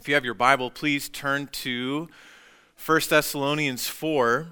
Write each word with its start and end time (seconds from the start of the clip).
If 0.00 0.08
you 0.08 0.14
have 0.14 0.24
your 0.24 0.32
Bible, 0.32 0.70
please 0.70 1.10
turn 1.10 1.48
to 1.48 2.08
1 2.86 3.00
Thessalonians 3.10 3.86
4. 3.86 4.46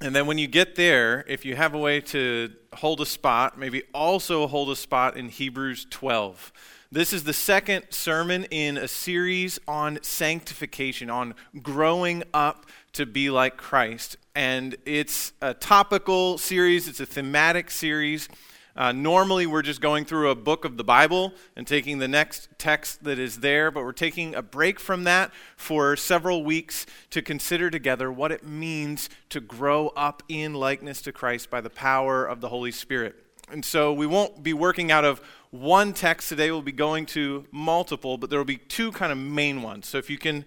And 0.00 0.16
then 0.16 0.26
when 0.26 0.36
you 0.36 0.48
get 0.48 0.74
there, 0.74 1.24
if 1.28 1.44
you 1.44 1.54
have 1.54 1.74
a 1.74 1.78
way 1.78 2.00
to 2.00 2.52
hold 2.74 3.00
a 3.00 3.06
spot, 3.06 3.56
maybe 3.56 3.84
also 3.94 4.48
hold 4.48 4.68
a 4.70 4.74
spot 4.74 5.16
in 5.16 5.28
Hebrews 5.28 5.86
12. 5.90 6.52
This 6.90 7.12
is 7.12 7.22
the 7.22 7.32
second 7.32 7.84
sermon 7.90 8.46
in 8.50 8.76
a 8.76 8.88
series 8.88 9.60
on 9.68 10.00
sanctification, 10.02 11.08
on 11.08 11.36
growing 11.62 12.24
up 12.34 12.66
to 12.94 13.06
be 13.06 13.30
like 13.30 13.56
Christ. 13.56 14.16
And 14.34 14.74
it's 14.84 15.34
a 15.40 15.54
topical 15.54 16.36
series, 16.36 16.88
it's 16.88 16.98
a 16.98 17.06
thematic 17.06 17.70
series. 17.70 18.28
Uh, 18.76 18.92
normally, 18.92 19.46
we're 19.46 19.62
just 19.62 19.80
going 19.80 20.04
through 20.04 20.28
a 20.28 20.34
book 20.34 20.66
of 20.66 20.76
the 20.76 20.84
Bible 20.84 21.32
and 21.56 21.66
taking 21.66 21.96
the 21.96 22.08
next 22.08 22.50
text 22.58 23.04
that 23.04 23.18
is 23.18 23.40
there, 23.40 23.70
but 23.70 23.82
we're 23.82 23.92
taking 23.92 24.34
a 24.34 24.42
break 24.42 24.78
from 24.78 25.04
that 25.04 25.32
for 25.56 25.96
several 25.96 26.44
weeks 26.44 26.84
to 27.08 27.22
consider 27.22 27.70
together 27.70 28.12
what 28.12 28.30
it 28.30 28.44
means 28.44 29.08
to 29.30 29.40
grow 29.40 29.88
up 29.96 30.22
in 30.28 30.52
likeness 30.52 31.00
to 31.00 31.10
Christ 31.10 31.48
by 31.48 31.62
the 31.62 31.70
power 31.70 32.26
of 32.26 32.42
the 32.42 32.50
Holy 32.50 32.70
Spirit. 32.70 33.16
And 33.50 33.64
so 33.64 33.94
we 33.94 34.06
won't 34.06 34.42
be 34.42 34.52
working 34.52 34.92
out 34.92 35.06
of 35.06 35.22
one 35.50 35.94
text 35.94 36.28
today, 36.28 36.50
we'll 36.50 36.60
be 36.60 36.72
going 36.72 37.06
to 37.06 37.46
multiple, 37.50 38.18
but 38.18 38.28
there 38.28 38.38
will 38.38 38.44
be 38.44 38.58
two 38.58 38.92
kind 38.92 39.10
of 39.10 39.16
main 39.16 39.62
ones. 39.62 39.88
So 39.88 39.96
if 39.96 40.10
you 40.10 40.18
can 40.18 40.44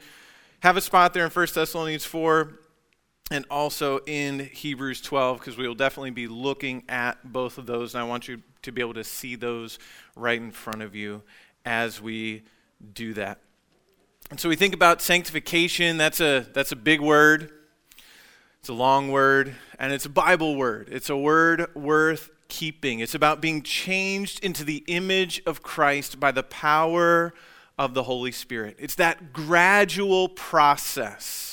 have 0.59 0.78
a 0.78 0.82
spot 0.82 1.16
there 1.16 1.26
in 1.26 1.32
1 1.32 1.48
Thessalonians 1.56 2.06
4 2.06 2.59
and 3.32 3.46
also 3.50 4.00
in 4.06 4.40
Hebrews 4.40 5.02
12, 5.02 5.40
because 5.40 5.58
we 5.58 5.68
will 5.68 5.76
definitely 5.76 6.12
be 6.12 6.28
looking 6.28 6.84
at 6.90 7.32
both 7.32 7.58
of 7.58 7.66
those, 7.66 7.94
and 7.94 8.02
I 8.02 8.08
want 8.08 8.28
you 8.28 8.42
to 8.64 8.72
be 8.72 8.82
able 8.82 8.96
to 8.96 9.04
see 9.04 9.36
those 9.36 9.80
right 10.16 10.40
in 10.40 10.52
front 10.52 10.82
of 10.82 10.96
you 10.96 11.22
as 11.66 12.02
we 12.02 12.44
do 12.94 13.14
that. 13.14 13.40
And 14.32 14.40
so 14.40 14.50
we 14.50 14.56
think 14.56 14.73
about 14.73 15.02
sanctification, 15.02 15.98
that's 15.98 16.22
a, 16.22 16.46
that's 16.54 16.72
a 16.72 16.76
big 16.76 17.02
word. 17.02 17.52
It's 18.59 18.70
a 18.70 18.73
long 18.73 19.09
word, 19.09 19.56
and 19.80 19.94
it's 19.94 20.06
a 20.06 20.09
Bible 20.09 20.56
word. 20.56 20.90
It's 20.92 21.09
a 21.09 21.16
word 21.16 21.73
worth 21.75 22.30
keeping. 22.50 23.00
It's 23.00 23.16
about 23.16 23.40
being 23.40 23.62
changed 23.62 24.44
into 24.44 24.66
the 24.66 24.84
image 24.88 25.42
of 25.46 25.64
Christ 25.64 26.20
by 26.20 26.31
the 26.31 26.44
power 26.44 27.34
of 27.78 27.94
the 27.94 28.03
Holy 28.03 28.34
Spirit. 28.34 28.75
It's 28.78 28.96
that 28.96 29.31
gradual 29.31 30.28
process 30.28 31.48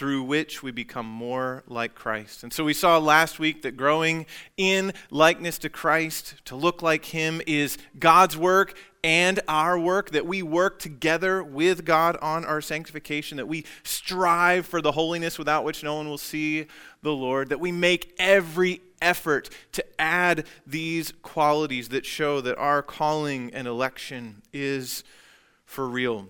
through 0.00 0.22
which 0.22 0.62
we 0.62 0.70
become 0.70 1.04
more 1.04 1.62
like 1.66 1.94
Christ. 1.94 2.42
And 2.42 2.54
so 2.54 2.64
we 2.64 2.72
saw 2.72 2.96
last 2.96 3.38
week 3.38 3.60
that 3.60 3.76
growing 3.76 4.24
in 4.56 4.94
likeness 5.10 5.58
to 5.58 5.68
Christ, 5.68 6.36
to 6.46 6.56
look 6.56 6.80
like 6.80 7.04
Him, 7.04 7.42
is 7.46 7.76
God's 7.98 8.34
work 8.34 8.72
and 9.04 9.40
our 9.46 9.78
work, 9.78 10.12
that 10.12 10.24
we 10.24 10.42
work 10.42 10.78
together 10.78 11.44
with 11.44 11.84
God 11.84 12.16
on 12.22 12.46
our 12.46 12.62
sanctification, 12.62 13.36
that 13.36 13.46
we 13.46 13.66
strive 13.82 14.64
for 14.64 14.80
the 14.80 14.92
holiness 14.92 15.38
without 15.38 15.64
which 15.64 15.82
no 15.82 15.96
one 15.96 16.08
will 16.08 16.16
see 16.16 16.66
the 17.02 17.12
Lord, 17.12 17.50
that 17.50 17.60
we 17.60 17.70
make 17.70 18.14
every 18.18 18.80
effort 19.02 19.50
to 19.72 19.84
add 20.00 20.46
these 20.66 21.12
qualities 21.20 21.90
that 21.90 22.06
show 22.06 22.40
that 22.40 22.56
our 22.56 22.82
calling 22.82 23.52
and 23.52 23.68
election 23.68 24.40
is 24.50 25.04
for 25.66 25.86
real 25.86 26.26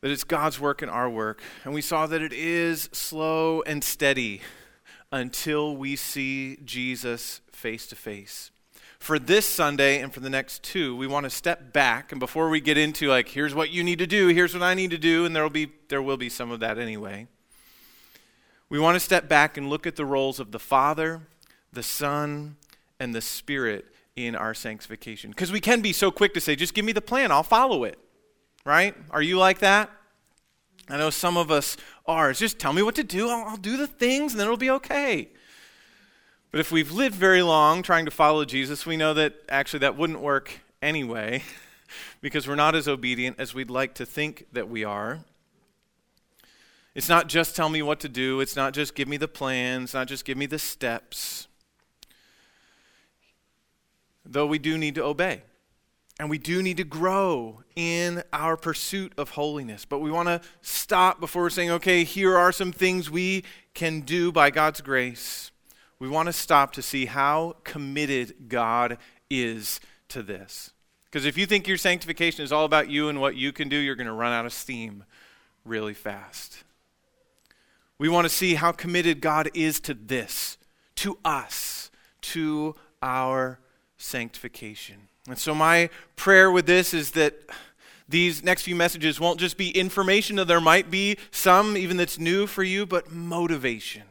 that 0.00 0.10
it's 0.10 0.24
God's 0.24 0.58
work 0.58 0.82
and 0.82 0.90
our 0.90 1.10
work. 1.10 1.42
And 1.64 1.74
we 1.74 1.82
saw 1.82 2.06
that 2.06 2.22
it 2.22 2.32
is 2.32 2.88
slow 2.92 3.62
and 3.62 3.84
steady 3.84 4.40
until 5.12 5.76
we 5.76 5.96
see 5.96 6.58
Jesus 6.64 7.40
face 7.52 7.86
to 7.88 7.96
face. 7.96 8.50
For 8.98 9.18
this 9.18 9.46
Sunday 9.46 10.00
and 10.00 10.12
for 10.12 10.20
the 10.20 10.30
next 10.30 10.62
two, 10.62 10.94
we 10.94 11.06
want 11.06 11.24
to 11.24 11.30
step 11.30 11.72
back 11.72 12.12
and 12.12 12.18
before 12.18 12.50
we 12.50 12.60
get 12.60 12.76
into 12.76 13.08
like 13.08 13.28
here's 13.28 13.54
what 13.54 13.70
you 13.70 13.82
need 13.82 13.98
to 13.98 14.06
do, 14.06 14.28
here's 14.28 14.52
what 14.52 14.62
I 14.62 14.74
need 14.74 14.90
to 14.90 14.98
do 14.98 15.24
and 15.24 15.34
there 15.34 15.42
will 15.42 15.50
be 15.50 15.72
there 15.88 16.02
will 16.02 16.18
be 16.18 16.28
some 16.28 16.50
of 16.50 16.60
that 16.60 16.78
anyway. 16.78 17.26
We 18.68 18.78
want 18.78 18.96
to 18.96 19.00
step 19.00 19.28
back 19.28 19.56
and 19.56 19.68
look 19.68 19.86
at 19.86 19.96
the 19.96 20.04
roles 20.04 20.38
of 20.38 20.52
the 20.52 20.58
Father, 20.58 21.22
the 21.72 21.82
Son, 21.82 22.56
and 23.00 23.14
the 23.14 23.20
Spirit 23.20 23.86
in 24.14 24.36
our 24.36 24.54
sanctification. 24.54 25.30
Because 25.30 25.50
we 25.50 25.60
can 25.60 25.80
be 25.80 25.92
so 25.92 26.10
quick 26.10 26.34
to 26.34 26.40
say, 26.40 26.54
just 26.54 26.74
give 26.74 26.84
me 26.84 26.92
the 26.92 27.00
plan, 27.00 27.32
I'll 27.32 27.42
follow 27.42 27.84
it 27.84 27.98
right? 28.64 28.94
Are 29.10 29.22
you 29.22 29.38
like 29.38 29.60
that? 29.60 29.90
I 30.88 30.96
know 30.96 31.10
some 31.10 31.36
of 31.36 31.50
us 31.50 31.76
are. 32.06 32.30
It's 32.30 32.40
just 32.40 32.58
tell 32.58 32.72
me 32.72 32.82
what 32.82 32.96
to 32.96 33.04
do, 33.04 33.28
I'll, 33.28 33.50
I'll 33.50 33.56
do 33.56 33.76
the 33.76 33.86
things, 33.86 34.32
and 34.32 34.40
then 34.40 34.46
it'll 34.46 34.56
be 34.56 34.70
okay. 34.70 35.28
But 36.50 36.60
if 36.60 36.72
we've 36.72 36.90
lived 36.90 37.14
very 37.14 37.42
long 37.42 37.82
trying 37.82 38.04
to 38.06 38.10
follow 38.10 38.44
Jesus, 38.44 38.84
we 38.84 38.96
know 38.96 39.14
that 39.14 39.34
actually 39.48 39.80
that 39.80 39.96
wouldn't 39.96 40.20
work 40.20 40.60
anyway, 40.82 41.44
because 42.20 42.48
we're 42.48 42.56
not 42.56 42.74
as 42.74 42.88
obedient 42.88 43.38
as 43.38 43.54
we'd 43.54 43.70
like 43.70 43.94
to 43.94 44.06
think 44.06 44.46
that 44.52 44.68
we 44.68 44.84
are. 44.84 45.20
It's 46.94 47.08
not 47.08 47.28
just 47.28 47.54
tell 47.54 47.68
me 47.68 47.82
what 47.82 48.00
to 48.00 48.08
do, 48.08 48.40
it's 48.40 48.56
not 48.56 48.74
just 48.74 48.96
give 48.96 49.06
me 49.06 49.16
the 49.16 49.28
plans, 49.28 49.84
it's 49.84 49.94
not 49.94 50.08
just 50.08 50.24
give 50.24 50.36
me 50.36 50.46
the 50.46 50.58
steps. 50.58 51.46
Though 54.24 54.46
we 54.46 54.58
do 54.58 54.76
need 54.76 54.96
to 54.96 55.04
obey. 55.04 55.42
And 56.20 56.28
we 56.28 56.36
do 56.36 56.62
need 56.62 56.76
to 56.76 56.84
grow 56.84 57.62
in 57.74 58.22
our 58.30 58.54
pursuit 58.54 59.14
of 59.16 59.30
holiness. 59.30 59.86
But 59.86 60.00
we 60.00 60.10
want 60.10 60.28
to 60.28 60.42
stop 60.60 61.18
before 61.18 61.44
we're 61.44 61.48
saying, 61.48 61.70
okay, 61.70 62.04
here 62.04 62.36
are 62.36 62.52
some 62.52 62.72
things 62.72 63.10
we 63.10 63.42
can 63.72 64.02
do 64.02 64.30
by 64.30 64.50
God's 64.50 64.82
grace. 64.82 65.50
We 65.98 66.10
want 66.10 66.26
to 66.26 66.34
stop 66.34 66.74
to 66.74 66.82
see 66.82 67.06
how 67.06 67.56
committed 67.64 68.50
God 68.50 68.98
is 69.30 69.80
to 70.08 70.22
this. 70.22 70.74
Because 71.06 71.24
if 71.24 71.38
you 71.38 71.46
think 71.46 71.66
your 71.66 71.78
sanctification 71.78 72.44
is 72.44 72.52
all 72.52 72.66
about 72.66 72.90
you 72.90 73.08
and 73.08 73.18
what 73.18 73.34
you 73.34 73.50
can 73.50 73.70
do, 73.70 73.76
you're 73.76 73.94
going 73.94 74.06
to 74.06 74.12
run 74.12 74.34
out 74.34 74.44
of 74.44 74.52
steam 74.52 75.04
really 75.64 75.94
fast. 75.94 76.64
We 77.96 78.10
want 78.10 78.26
to 78.26 78.28
see 78.28 78.56
how 78.56 78.72
committed 78.72 79.22
God 79.22 79.48
is 79.54 79.80
to 79.80 79.94
this, 79.94 80.58
to 80.96 81.18
us, 81.24 81.90
to 82.20 82.76
our 83.00 83.58
sanctification. 83.96 85.08
And 85.30 85.38
so, 85.38 85.54
my 85.54 85.90
prayer 86.16 86.50
with 86.50 86.66
this 86.66 86.92
is 86.92 87.12
that 87.12 87.34
these 88.08 88.42
next 88.42 88.62
few 88.62 88.74
messages 88.74 89.20
won't 89.20 89.38
just 89.38 89.56
be 89.56 89.70
information, 89.70 90.36
though 90.36 90.44
there 90.44 90.60
might 90.60 90.90
be 90.90 91.16
some 91.30 91.76
even 91.76 91.96
that's 91.96 92.18
new 92.18 92.46
for 92.46 92.64
you, 92.64 92.84
but 92.84 93.12
motivation 93.12 94.02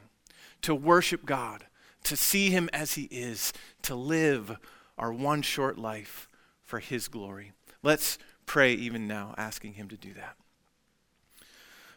to 0.62 0.74
worship 0.74 1.25
God, 1.25 1.66
to 2.03 2.16
see 2.16 2.50
Him 2.50 2.69
as 2.72 2.94
He 2.94 3.03
is, 3.12 3.52
to 3.84 3.96
live 3.96 4.57
our 4.97 5.12
one 5.12 5.41
short 5.41 5.78
life 5.78 6.30
for 6.63 6.80
His 6.80 7.07
glory. 7.07 7.51
Let's 7.84 8.18
pray 8.46 8.74
even 8.74 9.07
now, 9.07 9.36
asking 9.38 9.74
Him 9.74 9.90
to 9.90 9.97
do 9.97 10.13
that. 10.13 10.36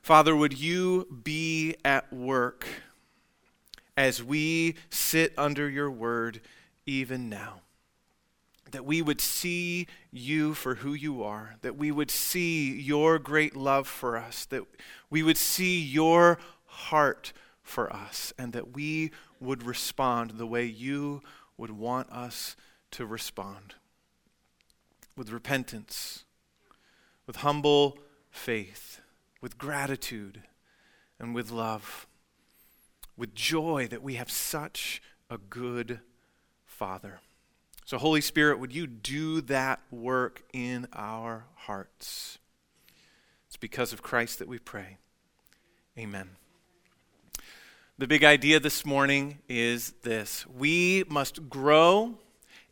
Father, 0.03 0.35
would 0.35 0.59
you 0.59 1.07
be 1.23 1.77
at 1.85 2.13
work 2.13 2.67
as 3.97 4.23
we 4.23 4.75
sit 4.91 5.33
under 5.39 5.69
your 5.69 5.91
word 5.91 6.41
even 6.85 7.29
now? 7.29 7.61
That 8.73 8.85
we 8.85 9.01
would 9.01 9.21
see 9.21 9.87
you 10.11 10.55
for 10.55 10.77
who 10.77 10.95
you 10.95 11.23
are, 11.23 11.57
that 11.63 11.77
we 11.77 11.93
would 11.93 12.11
see 12.11 12.73
your 12.73 13.19
great 13.19 13.55
love 13.55 13.87
for 13.87 14.17
us, 14.17 14.45
that 14.47 14.63
we 15.11 15.23
would 15.23 15.37
see 15.37 15.81
your 15.81 16.39
heart 16.67 17.33
for 17.63 17.93
us, 17.93 18.33
and 18.39 18.53
that 18.53 18.75
we 18.75 19.11
would 19.41 19.63
respond 19.63 20.33
the 20.33 20.47
way 20.47 20.65
you 20.65 21.23
would 21.57 21.71
want 21.71 22.11
us 22.11 22.57
to 22.91 23.07
respond 23.07 23.75
with 25.17 25.31
repentance, 25.31 26.25
with 27.27 27.37
humble 27.37 27.99
faith, 28.31 29.01
with 29.41 29.59
gratitude, 29.59 30.43
and 31.19 31.35
with 31.35 31.51
love, 31.51 32.07
with 33.17 33.35
joy 33.35 33.87
that 33.89 34.03
we 34.03 34.15
have 34.15 34.31
such 34.31 35.03
a 35.31 35.39
good 35.39 36.01
Father. 36.65 37.21
So, 37.85 37.99
Holy 37.99 38.21
Spirit, 38.21 38.59
would 38.59 38.73
you 38.73 38.87
do 38.87 39.41
that 39.43 39.81
work 39.91 40.43
in 40.53 40.87
our 40.93 41.47
hearts? 41.55 42.39
It's 43.49 43.57
because 43.57 43.93
of 43.93 44.03
Christ 44.03 44.39
that 44.39 44.49
we 44.49 44.59
pray. 44.59 44.99
Amen. 45.99 46.31
The 47.99 48.07
big 48.07 48.25
idea 48.25 48.61
this 48.61 48.87
morning 48.87 49.39
is 49.49 49.93
this 50.03 50.47
we 50.47 51.05
must 51.09 51.49
grow 51.49 52.19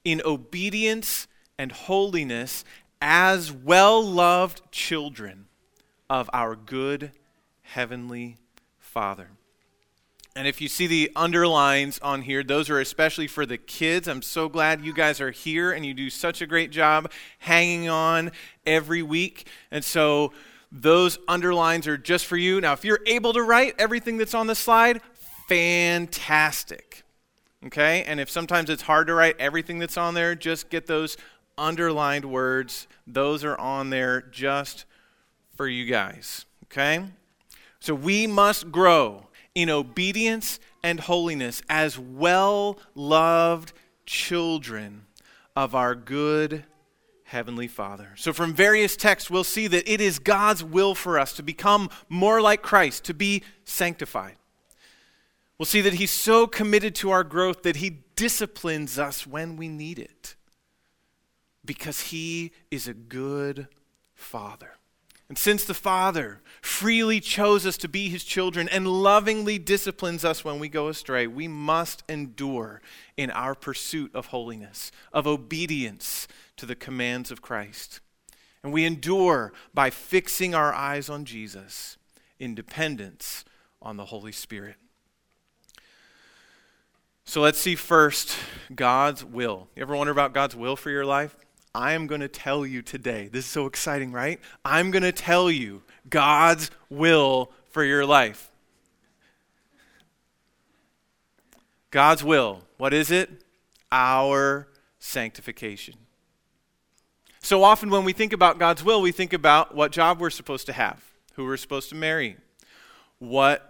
in 0.05 0.23
obedience 0.25 1.27
and 1.59 1.73
holiness 1.73 2.65
as 3.03 3.53
well 3.53 4.03
loved 4.03 4.63
children 4.73 5.47
of 6.09 6.31
our 6.33 6.57
good 6.57 7.13
heavenly 7.63 8.39
Father. 8.79 9.31
And 10.41 10.49
if 10.49 10.63
you 10.63 10.69
see 10.69 10.87
the 10.87 11.13
underlines 11.15 11.99
on 11.99 12.23
here, 12.23 12.43
those 12.43 12.71
are 12.71 12.81
especially 12.81 13.27
for 13.27 13.45
the 13.45 13.59
kids. 13.59 14.09
I'm 14.09 14.23
so 14.23 14.49
glad 14.49 14.83
you 14.83 14.95
guys 14.95 15.21
are 15.21 15.33
here 15.33 15.71
and 15.71 15.85
you 15.85 15.93
do 15.93 16.09
such 16.09 16.41
a 16.41 16.47
great 16.47 16.71
job 16.71 17.13
hanging 17.41 17.91
on 17.91 18.33
every 18.65 19.03
week. 19.03 19.47
And 19.71 19.85
so 19.85 20.33
those 20.73 21.19
underlines 21.29 21.87
are 21.87 21.99
just 21.99 22.25
for 22.25 22.39
you. 22.39 22.59
Now, 22.59 22.73
if 22.73 22.87
you're 22.87 23.03
able 23.05 23.35
to 23.35 23.43
write 23.43 23.75
everything 23.79 24.17
that's 24.17 24.33
on 24.33 24.47
the 24.47 24.55
slide, 24.55 25.03
fantastic. 25.47 27.03
Okay? 27.67 28.03
And 28.05 28.19
if 28.19 28.31
sometimes 28.31 28.71
it's 28.71 28.85
hard 28.85 29.09
to 29.09 29.15
write 29.15 29.37
everything 29.39 29.79
that's 29.79 29.99
on 29.99 30.15
there, 30.15 30.35
just 30.35 30.71
get 30.71 30.87
those 30.87 31.19
underlined 31.59 32.25
words, 32.25 32.89
those 33.07 33.45
are 33.45 33.61
on 33.61 33.91
there 33.91 34.23
just 34.23 34.87
for 35.55 35.69
you 35.69 35.85
guys. 35.85 36.47
Okay? 36.65 37.05
So 37.79 37.95
we 37.95 38.27
must 38.27 38.73
grow 38.73 39.27
in 39.55 39.71
obedience 39.71 40.61
and 40.83 41.01
holiness 41.01 41.63
as 41.69 41.99
well 41.99 42.79
loved 42.95 43.73
children 44.07 45.07
of 45.57 45.75
our 45.75 45.95
good 45.95 46.65
Heavenly 47.25 47.69
Father. 47.69 48.11
So, 48.17 48.33
from 48.33 48.53
various 48.53 48.97
texts, 48.97 49.31
we'll 49.31 49.45
see 49.45 49.69
that 49.69 49.89
it 49.89 50.01
is 50.01 50.19
God's 50.19 50.65
will 50.65 50.97
for 50.97 51.17
us 51.17 51.33
to 51.35 51.45
become 51.45 51.89
more 52.09 52.41
like 52.41 52.61
Christ, 52.61 53.05
to 53.05 53.15
be 53.15 53.45
sanctified. 53.65 54.35
We'll 55.57 55.67
see 55.67 55.81
that 55.83 55.95
He's 55.95 56.11
so 56.11 56.49
committed 56.49 56.95
to 56.97 57.11
our 57.11 57.23
growth 57.23 57.63
that 57.63 57.77
He 57.77 57.99
disciplines 58.17 58.99
us 58.99 59.29
when 59.29 59.57
we 59.57 59.69
need 59.69 60.01
it 60.01 60.35
because 61.65 62.01
He 62.01 62.51
is 62.71 62.89
a 62.89 62.95
good 62.95 63.69
Father. 64.15 64.73
And 65.31 65.39
since 65.39 65.65
the 65.65 65.75
Father 65.75 66.41
freely 66.61 67.21
chose 67.21 67.65
us 67.65 67.77
to 67.79 67.89
be 67.89 68.09
His 68.09 68.25
children 68.25 68.69
and 68.69 68.85
lovingly 68.85 69.61
disciplines 69.61 70.25
us 70.25 70.45
when 70.45 70.59
we 70.59 70.69
go 70.69 70.89
astray, 70.89 71.29
we 71.29 71.47
must 71.47 72.03
endure 72.09 72.83
in 73.17 73.31
our 73.31 73.55
pursuit 73.55 74.13
of 74.13 74.27
holiness, 74.27 74.91
of 75.13 75.29
obedience 75.29 76.27
to 76.57 76.67
the 76.67 76.75
commands 76.75 77.31
of 77.31 77.43
Christ. 77.43 78.01
And 78.65 78.73
we 78.73 78.85
endure 78.85 79.53
by 79.73 79.89
fixing 79.89 80.53
our 80.53 80.75
eyes 80.75 81.09
on 81.09 81.25
Jesus 81.25 81.97
in 82.41 82.57
dependence 82.57 83.45
on 83.81 83.97
the 83.97 84.07
Holy 84.07 84.33
Spirit. 84.33 84.75
So 87.25 87.41
let's 87.41 87.61
see 87.61 87.77
first 87.77 88.35
God's 88.75 89.25
will. 89.25 89.69
You 89.77 89.83
ever 89.83 89.95
wonder 89.95 90.11
about 90.11 90.35
God's 90.35 90.57
will 90.57 90.75
for 90.75 90.91
your 90.91 91.07
life? 91.07 91.37
I 91.75 91.93
am 91.93 92.07
going 92.07 92.21
to 92.21 92.29
tell 92.29 92.67
you 92.67 92.83
today. 92.83 93.29
This 93.31 93.45
is 93.45 93.51
so 93.51 93.67
exciting, 93.67 94.13
right? 94.13 94.41
I'm 94.65 94.91
going 94.91 95.03
to 95.03 95.13
tell 95.13 95.51
you 95.51 95.83
God's 96.09 96.71
will 96.89 97.53
for 97.71 97.85
your 97.85 98.05
life. 98.05 98.51
God's 101.91 102.25
will. 102.25 102.63
What 102.77 102.93
is 102.93 103.11
it? 103.11 103.45
Our 103.93 104.69
sanctification. 104.99 105.95
So 107.41 107.63
often 107.63 107.91
when 107.91 108.05
we 108.05 108.13
think 108.13 108.33
about 108.33 108.59
God's 108.59 108.85
will, 108.85 109.01
we 109.01 109.13
think 109.13 109.33
about 109.33 109.75
what 109.75 109.93
job 109.93 110.21
we're 110.21 110.31
supposed 110.31 110.67
to 110.67 110.73
have, 110.73 111.03
who 111.35 111.45
we're 111.45 111.57
supposed 111.57 111.89
to 111.91 111.95
marry, 111.95 112.37
what 113.19 113.67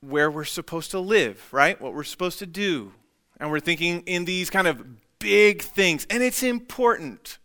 where 0.00 0.30
we're 0.30 0.44
supposed 0.44 0.90
to 0.90 0.98
live, 0.98 1.48
right? 1.52 1.80
What 1.80 1.94
we're 1.94 2.02
supposed 2.02 2.40
to 2.40 2.46
do. 2.46 2.92
And 3.38 3.50
we're 3.50 3.60
thinking 3.60 4.02
in 4.06 4.24
these 4.24 4.50
kind 4.50 4.66
of 4.66 4.84
big 5.22 5.62
things. 5.62 6.06
And 6.10 6.22
it's 6.22 6.42
important 6.42 7.38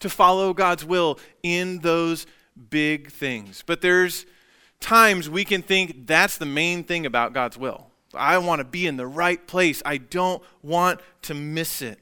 to 0.00 0.10
follow 0.10 0.52
God's 0.52 0.84
will 0.84 1.18
in 1.42 1.78
those 1.78 2.26
big 2.70 3.10
things. 3.10 3.62
But 3.64 3.80
there's 3.80 4.26
times 4.80 5.30
we 5.30 5.44
can 5.44 5.62
think 5.62 6.06
that's 6.06 6.36
the 6.38 6.46
main 6.46 6.84
thing 6.84 7.06
about 7.06 7.32
God's 7.32 7.56
will. 7.56 7.86
I 8.14 8.38
want 8.38 8.60
to 8.60 8.64
be 8.64 8.86
in 8.86 8.96
the 8.96 9.06
right 9.06 9.44
place. 9.46 9.82
I 9.84 9.98
don't 9.98 10.42
want 10.62 11.00
to 11.22 11.34
miss 11.34 11.82
it. 11.82 12.00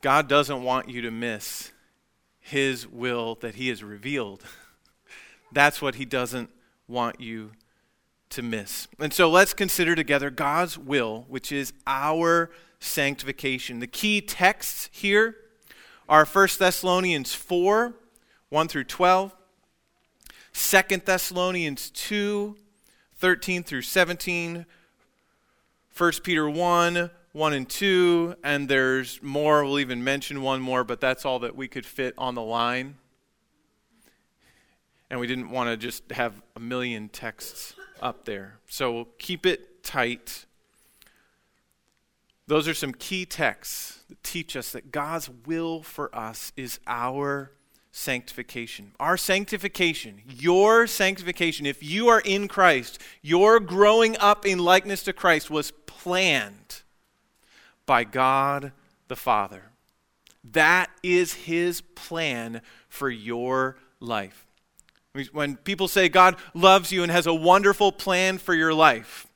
God 0.00 0.28
doesn't 0.28 0.62
want 0.62 0.88
you 0.90 1.02
to 1.02 1.10
miss 1.10 1.72
His 2.40 2.86
will 2.86 3.36
that 3.36 3.54
He 3.54 3.68
has 3.68 3.82
revealed. 3.82 4.42
That's 5.52 5.80
what 5.80 5.94
He 5.94 6.04
doesn't 6.04 6.50
want 6.86 7.20
you 7.20 7.52
to 8.34 8.42
miss. 8.42 8.88
And 8.98 9.12
so 9.12 9.30
let's 9.30 9.54
consider 9.54 9.94
together 9.94 10.28
God's 10.28 10.76
will, 10.76 11.24
which 11.28 11.52
is 11.52 11.72
our 11.86 12.50
sanctification. 12.80 13.78
The 13.78 13.86
key 13.86 14.20
texts 14.20 14.90
here 14.92 15.36
are 16.08 16.24
1 16.24 16.48
Thessalonians 16.58 17.34
4 17.34 17.94
1 18.50 18.68
through 18.68 18.84
12, 18.84 19.34
2 20.52 20.82
Thessalonians 21.04 21.90
2 21.90 22.56
13 23.16 23.62
through 23.62 23.82
17, 23.82 24.66
1 25.96 26.12
Peter 26.22 26.50
1 26.50 27.10
1 27.32 27.52
and 27.52 27.68
2, 27.68 28.36
and 28.44 28.68
there's 28.68 29.20
more. 29.20 29.64
We'll 29.64 29.80
even 29.80 30.04
mention 30.04 30.40
one 30.42 30.60
more, 30.60 30.84
but 30.84 31.00
that's 31.00 31.24
all 31.24 31.40
that 31.40 31.56
we 31.56 31.66
could 31.66 31.84
fit 31.84 32.14
on 32.16 32.36
the 32.36 32.42
line. 32.42 32.96
And 35.10 35.18
we 35.18 35.26
didn't 35.26 35.50
want 35.50 35.68
to 35.68 35.76
just 35.76 36.12
have 36.12 36.40
a 36.54 36.60
million 36.60 37.08
texts 37.08 37.74
up 38.04 38.26
there. 38.26 38.58
So 38.68 39.08
keep 39.18 39.46
it 39.46 39.82
tight. 39.82 40.44
Those 42.46 42.68
are 42.68 42.74
some 42.74 42.92
key 42.92 43.24
texts 43.24 44.04
that 44.10 44.22
teach 44.22 44.54
us 44.54 44.70
that 44.72 44.92
God's 44.92 45.30
will 45.46 45.82
for 45.82 46.14
us 46.14 46.52
is 46.56 46.78
our 46.86 47.50
sanctification. 47.90 48.92
Our 49.00 49.16
sanctification, 49.16 50.20
your 50.28 50.86
sanctification, 50.86 51.64
if 51.64 51.82
you 51.82 52.08
are 52.08 52.20
in 52.20 52.46
Christ, 52.46 53.00
your 53.22 53.58
growing 53.60 54.18
up 54.18 54.44
in 54.44 54.58
likeness 54.58 55.02
to 55.04 55.14
Christ 55.14 55.50
was 55.50 55.70
planned 55.86 56.82
by 57.86 58.04
God 58.04 58.72
the 59.08 59.16
Father. 59.16 59.70
That 60.42 60.90
is 61.02 61.32
his 61.32 61.80
plan 61.80 62.60
for 62.88 63.08
your 63.08 63.76
life. 64.00 64.43
When 65.30 65.56
people 65.58 65.86
say 65.86 66.08
God 66.08 66.36
loves 66.54 66.90
you 66.90 67.04
and 67.04 67.12
has 67.12 67.28
a 67.28 67.34
wonderful 67.34 67.92
plan 67.92 68.36
for 68.38 68.52
your 68.52 68.74
life, 68.74 69.28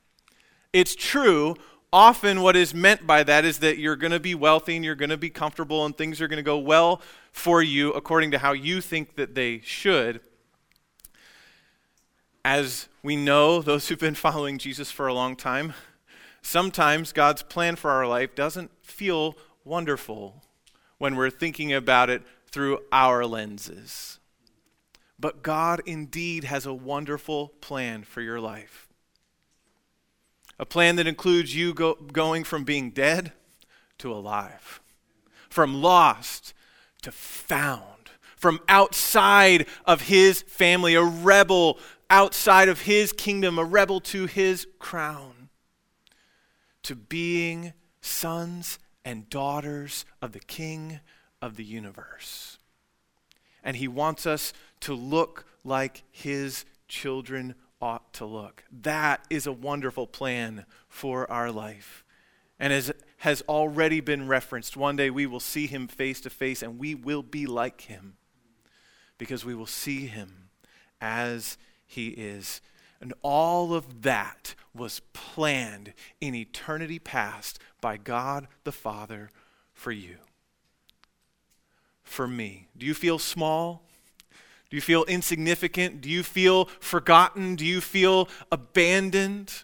it's 0.73 0.93
true. 0.93 1.55
Often, 1.93 2.41
what 2.41 2.57
is 2.57 2.73
meant 2.73 3.07
by 3.07 3.23
that 3.23 3.45
is 3.45 3.59
that 3.59 3.77
you're 3.77 3.95
going 3.95 4.11
to 4.11 4.19
be 4.19 4.35
wealthy 4.35 4.75
and 4.75 4.83
you're 4.83 4.93
going 4.93 5.09
to 5.09 5.17
be 5.17 5.29
comfortable 5.29 5.85
and 5.85 5.97
things 5.97 6.19
are 6.19 6.27
going 6.27 6.37
to 6.37 6.43
go 6.43 6.57
well 6.57 7.01
for 7.31 7.63
you 7.63 7.93
according 7.93 8.31
to 8.31 8.39
how 8.39 8.51
you 8.51 8.81
think 8.81 9.15
that 9.15 9.35
they 9.35 9.61
should. 9.61 10.19
As 12.43 12.89
we 13.01 13.15
know, 13.15 13.61
those 13.61 13.87
who've 13.87 13.97
been 13.97 14.15
following 14.15 14.57
Jesus 14.57 14.91
for 14.91 15.07
a 15.07 15.13
long 15.13 15.37
time, 15.37 15.73
sometimes 16.41 17.13
God's 17.13 17.41
plan 17.41 17.77
for 17.77 17.89
our 17.91 18.05
life 18.05 18.35
doesn't 18.35 18.71
feel 18.83 19.37
wonderful 19.63 20.43
when 20.97 21.15
we're 21.15 21.29
thinking 21.29 21.71
about 21.71 22.09
it 22.09 22.21
through 22.51 22.79
our 22.91 23.25
lenses. 23.25 24.18
But 25.19 25.43
God 25.43 25.81
indeed 25.85 26.45
has 26.45 26.65
a 26.65 26.73
wonderful 26.73 27.49
plan 27.61 28.03
for 28.03 28.21
your 28.21 28.39
life. 28.39 28.87
A 30.57 30.65
plan 30.65 30.95
that 30.97 31.07
includes 31.07 31.55
you 31.55 31.73
go, 31.73 31.95
going 31.95 32.43
from 32.43 32.63
being 32.63 32.91
dead 32.91 33.33
to 33.97 34.13
alive, 34.13 34.81
from 35.49 35.81
lost 35.81 36.53
to 37.01 37.11
found, 37.11 38.11
from 38.35 38.59
outside 38.67 39.67
of 39.85 40.03
his 40.03 40.41
family, 40.43 40.95
a 40.95 41.03
rebel 41.03 41.79
outside 42.09 42.69
of 42.69 42.81
his 42.81 43.13
kingdom, 43.13 43.59
a 43.59 43.63
rebel 43.63 43.99
to 44.01 44.25
his 44.25 44.67
crown, 44.79 45.49
to 46.83 46.95
being 46.95 47.73
sons 48.01 48.79
and 49.05 49.29
daughters 49.29 50.05
of 50.21 50.31
the 50.31 50.39
King 50.39 50.99
of 51.41 51.55
the 51.55 51.63
universe. 51.63 52.57
And 53.63 53.77
he 53.77 53.87
wants 53.87 54.25
us 54.25 54.53
to 54.81 54.93
look 54.93 55.45
like 55.63 56.03
his 56.11 56.65
children 56.87 57.55
ought 57.81 58.13
to 58.13 58.25
look. 58.25 58.63
That 58.71 59.25
is 59.29 59.47
a 59.47 59.51
wonderful 59.51 60.07
plan 60.07 60.65
for 60.87 61.29
our 61.31 61.51
life. 61.51 62.03
And 62.59 62.73
as 62.73 62.91
has 63.17 63.41
already 63.47 64.01
been 64.01 64.27
referenced, 64.27 64.77
one 64.77 64.95
day 64.95 65.09
we 65.09 65.25
will 65.25 65.39
see 65.39 65.67
him 65.67 65.87
face 65.87 66.21
to 66.21 66.29
face 66.29 66.61
and 66.61 66.79
we 66.79 66.95
will 66.95 67.23
be 67.23 67.45
like 67.45 67.81
him 67.81 68.15
because 69.17 69.45
we 69.45 69.55
will 69.55 69.65
see 69.65 70.07
him 70.07 70.49
as 70.99 71.57
he 71.85 72.09
is. 72.09 72.61
And 73.01 73.13
all 73.21 73.73
of 73.73 74.01
that 74.01 74.55
was 74.73 75.01
planned 75.13 75.93
in 76.19 76.35
eternity 76.35 76.99
past 76.99 77.59
by 77.81 77.97
God 77.97 78.47
the 78.63 78.71
Father 78.71 79.29
for 79.73 79.91
you. 79.91 80.17
For 82.03 82.27
me. 82.27 82.67
Do 82.77 82.85
you 82.85 82.93
feel 82.93 83.19
small? 83.19 83.88
Do 84.69 84.77
you 84.77 84.81
feel 84.81 85.03
insignificant? 85.05 86.01
Do 86.01 86.09
you 86.09 86.21
feel 86.21 86.65
forgotten? 86.79 87.55
Do 87.55 87.65
you 87.65 87.81
feel 87.81 88.29
abandoned? 88.51 89.63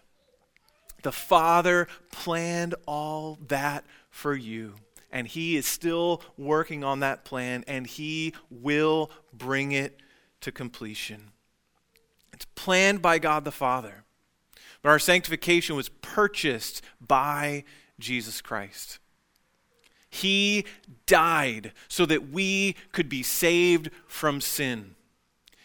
The 1.02 1.12
Father 1.12 1.86
planned 2.10 2.74
all 2.86 3.38
that 3.46 3.84
for 4.10 4.34
you. 4.34 4.74
And 5.12 5.28
He 5.28 5.56
is 5.56 5.66
still 5.66 6.22
working 6.36 6.82
on 6.82 7.00
that 7.00 7.24
plan, 7.24 7.62
and 7.68 7.86
He 7.86 8.34
will 8.50 9.10
bring 9.32 9.70
it 9.70 10.00
to 10.40 10.50
completion. 10.50 11.30
It's 12.32 12.46
planned 12.56 13.00
by 13.00 13.20
God 13.20 13.44
the 13.44 13.52
Father. 13.52 14.02
But 14.82 14.90
our 14.90 14.98
sanctification 14.98 15.76
was 15.76 15.88
purchased 15.88 16.82
by 17.00 17.62
Jesus 18.00 18.40
Christ. 18.40 18.98
He 20.10 20.64
died 21.06 21.72
so 21.88 22.04
that 22.06 22.30
we 22.30 22.74
could 22.90 23.08
be 23.08 23.22
saved 23.22 23.90
from 24.06 24.40
sin. 24.40 24.95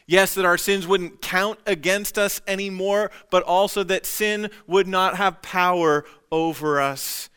Yes, 0.08 0.34
that 0.36 0.46
our 0.46 0.58
sins 0.58 0.88
wouldn't 0.88 1.22
count 1.22 1.60
against 1.66 2.18
us 2.18 2.42
anymore, 2.48 3.12
but 3.30 3.44
also 3.44 3.84
that 3.84 4.06
sin 4.06 4.50
would 4.68 4.88
not 4.88 5.18
have 5.18 5.42
power 5.42 6.06
over 6.32 6.82
us 6.82 7.30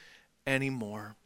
anymore. 0.46 1.16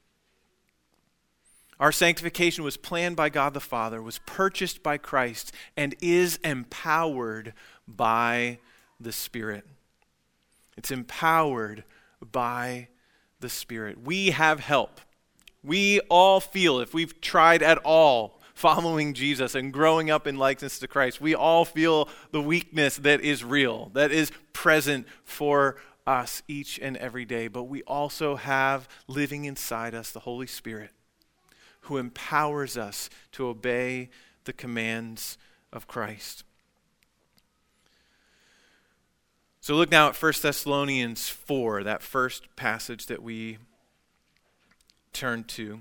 Our 1.81 1.93
sanctification 1.93 2.65
was 2.65 2.77
planned 2.77 3.17
by 3.17 3.29
God 3.29 3.55
the 3.55 3.61
Father, 3.61 4.03
was 4.03 4.19
purchased 4.27 4.83
by 4.83 4.99
Christ, 4.99 5.53
and 5.77 5.95
is 6.01 6.39
empowered 6.43 7.55
by 7.87 8.59
the 8.99 9.13
Spirit. 9.13 9.65
It's 10.77 10.91
empowered 10.91 11.85
by 12.21 12.89
the 13.39 13.49
Spirit. 13.49 14.01
We 14.03 14.31
have 14.31 14.59
help. 14.59 15.01
We 15.63 16.01
all 16.09 16.41
feel, 16.41 16.81
if 16.81 16.93
we've 16.93 17.21
tried 17.21 17.63
at 17.63 17.79
all 17.79 18.38
following 18.59 19.15
Jesus 19.15 19.55
and 19.55 19.73
growing 19.73 20.11
up 20.11 20.27
in 20.27 20.37
likeness 20.37 20.81
to 20.81 20.89
Christ, 20.89 21.21
we 21.21 21.33
all 21.33 21.65
feel 21.65 22.09
the 22.33 22.43
weakness 22.43 22.97
that 22.97 23.21
is 23.21 23.45
real, 23.45 23.93
that 23.95 24.11
is 24.11 24.33
present 24.53 25.07
for 25.23 25.77
us 26.09 26.43
each 26.49 26.77
and 26.81 26.97
every 26.97 27.25
day. 27.25 27.47
But 27.47 27.65
we 27.65 27.85
also 27.85 28.35
have 28.35 28.89
living 29.07 29.45
inside 29.45 29.95
us 29.95 30.11
the 30.11 30.19
Holy 30.21 30.49
Spirit 30.49 30.91
who 31.83 31.99
empowers 31.99 32.77
us 32.77 33.09
to 33.31 33.47
obey 33.47 34.11
the 34.43 34.53
commands 34.53 35.39
of 35.73 35.87
Christ. 35.87 36.43
So 39.61 39.77
look 39.77 39.93
now 39.93 40.09
at 40.09 40.21
1 40.21 40.33
Thessalonians 40.43 41.29
4, 41.29 41.85
that 41.85 42.03
first 42.03 42.49
passage 42.57 43.07
that 43.07 43.23
we 43.23 43.59
turned 45.13 45.47
to. 45.49 45.81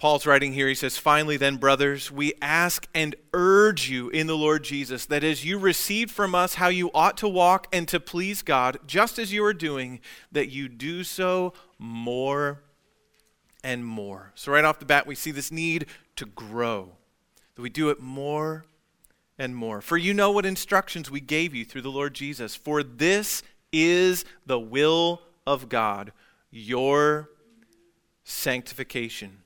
Paul's 0.00 0.24
writing 0.24 0.54
here, 0.54 0.66
he 0.66 0.74
says, 0.74 0.96
Finally, 0.96 1.36
then, 1.36 1.58
brothers, 1.58 2.10
we 2.10 2.32
ask 2.40 2.88
and 2.94 3.14
urge 3.34 3.90
you 3.90 4.08
in 4.08 4.26
the 4.26 4.36
Lord 4.36 4.64
Jesus 4.64 5.04
that 5.04 5.22
as 5.22 5.44
you 5.44 5.58
received 5.58 6.10
from 6.10 6.34
us 6.34 6.54
how 6.54 6.68
you 6.68 6.90
ought 6.94 7.18
to 7.18 7.28
walk 7.28 7.66
and 7.70 7.86
to 7.88 8.00
please 8.00 8.40
God, 8.40 8.78
just 8.86 9.18
as 9.18 9.30
you 9.30 9.44
are 9.44 9.52
doing, 9.52 10.00
that 10.32 10.48
you 10.48 10.70
do 10.70 11.04
so 11.04 11.52
more 11.78 12.62
and 13.62 13.84
more. 13.84 14.32
So, 14.36 14.50
right 14.50 14.64
off 14.64 14.78
the 14.78 14.86
bat, 14.86 15.06
we 15.06 15.14
see 15.14 15.32
this 15.32 15.52
need 15.52 15.84
to 16.16 16.24
grow, 16.24 16.92
that 17.54 17.60
we 17.60 17.68
do 17.68 17.90
it 17.90 18.00
more 18.00 18.64
and 19.38 19.54
more. 19.54 19.82
For 19.82 19.98
you 19.98 20.14
know 20.14 20.30
what 20.30 20.46
instructions 20.46 21.10
we 21.10 21.20
gave 21.20 21.54
you 21.54 21.66
through 21.66 21.82
the 21.82 21.90
Lord 21.90 22.14
Jesus. 22.14 22.56
For 22.56 22.82
this 22.82 23.42
is 23.70 24.24
the 24.46 24.58
will 24.58 25.20
of 25.46 25.68
God, 25.68 26.12
your 26.50 27.28
sanctification 28.24 29.42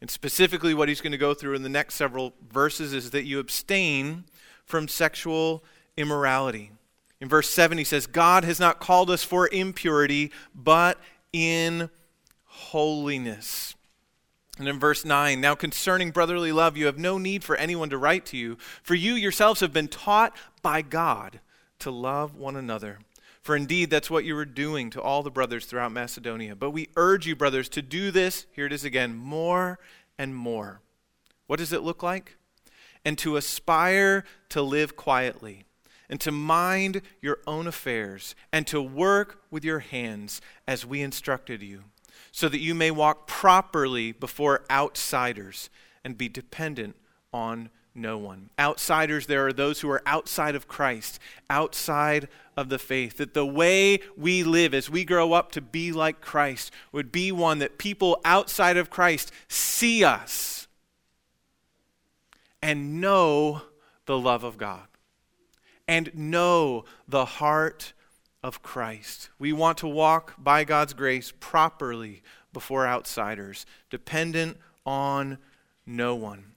and 0.00 0.10
specifically, 0.10 0.74
what 0.74 0.88
he's 0.88 1.00
going 1.00 1.12
to 1.12 1.18
go 1.18 1.32
through 1.32 1.54
in 1.54 1.62
the 1.62 1.68
next 1.68 1.94
several 1.94 2.34
verses 2.50 2.92
is 2.92 3.10
that 3.12 3.24
you 3.24 3.38
abstain 3.38 4.24
from 4.64 4.88
sexual 4.88 5.64
immorality. 5.96 6.70
In 7.20 7.28
verse 7.28 7.48
7, 7.48 7.78
he 7.78 7.84
says, 7.84 8.06
God 8.06 8.44
has 8.44 8.60
not 8.60 8.78
called 8.78 9.10
us 9.10 9.24
for 9.24 9.48
impurity, 9.48 10.30
but 10.54 10.98
in 11.32 11.88
holiness. 12.44 13.74
And 14.58 14.68
in 14.68 14.78
verse 14.78 15.04
9, 15.04 15.40
now 15.40 15.54
concerning 15.54 16.10
brotherly 16.10 16.52
love, 16.52 16.76
you 16.76 16.86
have 16.86 16.98
no 16.98 17.16
need 17.16 17.42
for 17.42 17.56
anyone 17.56 17.90
to 17.90 17.98
write 17.98 18.26
to 18.26 18.36
you, 18.36 18.58
for 18.82 18.94
you 18.94 19.14
yourselves 19.14 19.60
have 19.60 19.72
been 19.72 19.88
taught 19.88 20.36
by 20.62 20.82
God 20.82 21.40
to 21.78 21.90
love 21.90 22.34
one 22.34 22.56
another. 22.56 22.98
For 23.46 23.54
indeed, 23.54 23.90
that's 23.90 24.10
what 24.10 24.24
you 24.24 24.34
were 24.34 24.44
doing 24.44 24.90
to 24.90 25.00
all 25.00 25.22
the 25.22 25.30
brothers 25.30 25.66
throughout 25.66 25.92
Macedonia. 25.92 26.56
But 26.56 26.72
we 26.72 26.88
urge 26.96 27.28
you, 27.28 27.36
brothers, 27.36 27.68
to 27.68 27.80
do 27.80 28.10
this, 28.10 28.44
here 28.50 28.66
it 28.66 28.72
is 28.72 28.82
again, 28.82 29.14
more 29.14 29.78
and 30.18 30.34
more. 30.34 30.80
What 31.46 31.60
does 31.60 31.72
it 31.72 31.84
look 31.84 32.02
like? 32.02 32.38
And 33.04 33.16
to 33.18 33.36
aspire 33.36 34.24
to 34.48 34.62
live 34.62 34.96
quietly, 34.96 35.62
and 36.10 36.20
to 36.22 36.32
mind 36.32 37.02
your 37.20 37.38
own 37.46 37.68
affairs, 37.68 38.34
and 38.52 38.66
to 38.66 38.82
work 38.82 39.42
with 39.48 39.64
your 39.64 39.78
hands 39.78 40.40
as 40.66 40.84
we 40.84 41.00
instructed 41.00 41.62
you, 41.62 41.84
so 42.32 42.48
that 42.48 42.58
you 42.58 42.74
may 42.74 42.90
walk 42.90 43.28
properly 43.28 44.10
before 44.10 44.64
outsiders 44.68 45.70
and 46.02 46.18
be 46.18 46.28
dependent 46.28 46.96
on 47.32 47.70
no 47.96 48.18
one. 48.18 48.50
Outsiders, 48.58 49.26
there 49.26 49.46
are 49.46 49.52
those 49.52 49.80
who 49.80 49.90
are 49.90 50.02
outside 50.06 50.54
of 50.54 50.68
Christ, 50.68 51.18
outside 51.48 52.28
of 52.56 52.68
the 52.68 52.78
faith. 52.78 53.16
That 53.16 53.34
the 53.34 53.46
way 53.46 54.00
we 54.16 54.44
live 54.44 54.74
as 54.74 54.90
we 54.90 55.04
grow 55.04 55.32
up 55.32 55.52
to 55.52 55.60
be 55.60 55.92
like 55.92 56.20
Christ 56.20 56.72
would 56.92 57.10
be 57.10 57.32
one 57.32 57.58
that 57.58 57.78
people 57.78 58.20
outside 58.24 58.76
of 58.76 58.90
Christ 58.90 59.32
see 59.48 60.04
us 60.04 60.68
and 62.62 63.00
know 63.00 63.62
the 64.06 64.18
love 64.18 64.44
of 64.44 64.58
God 64.58 64.86
and 65.88 66.10
know 66.14 66.84
the 67.06 67.24
heart 67.24 67.92
of 68.42 68.62
Christ. 68.62 69.30
We 69.38 69.52
want 69.52 69.78
to 69.78 69.88
walk 69.88 70.34
by 70.38 70.64
God's 70.64 70.94
grace 70.94 71.32
properly 71.38 72.22
before 72.52 72.86
outsiders, 72.86 73.66
dependent 73.90 74.56
on 74.84 75.38
no 75.84 76.14
one 76.14 76.55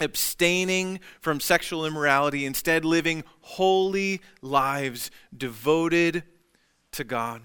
abstaining 0.00 1.00
from 1.20 1.40
sexual 1.40 1.86
immorality, 1.86 2.44
instead, 2.44 2.84
living 2.84 3.24
holy 3.40 4.20
lives 4.42 5.10
devoted 5.36 6.24
to 6.92 7.04
God. 7.04 7.42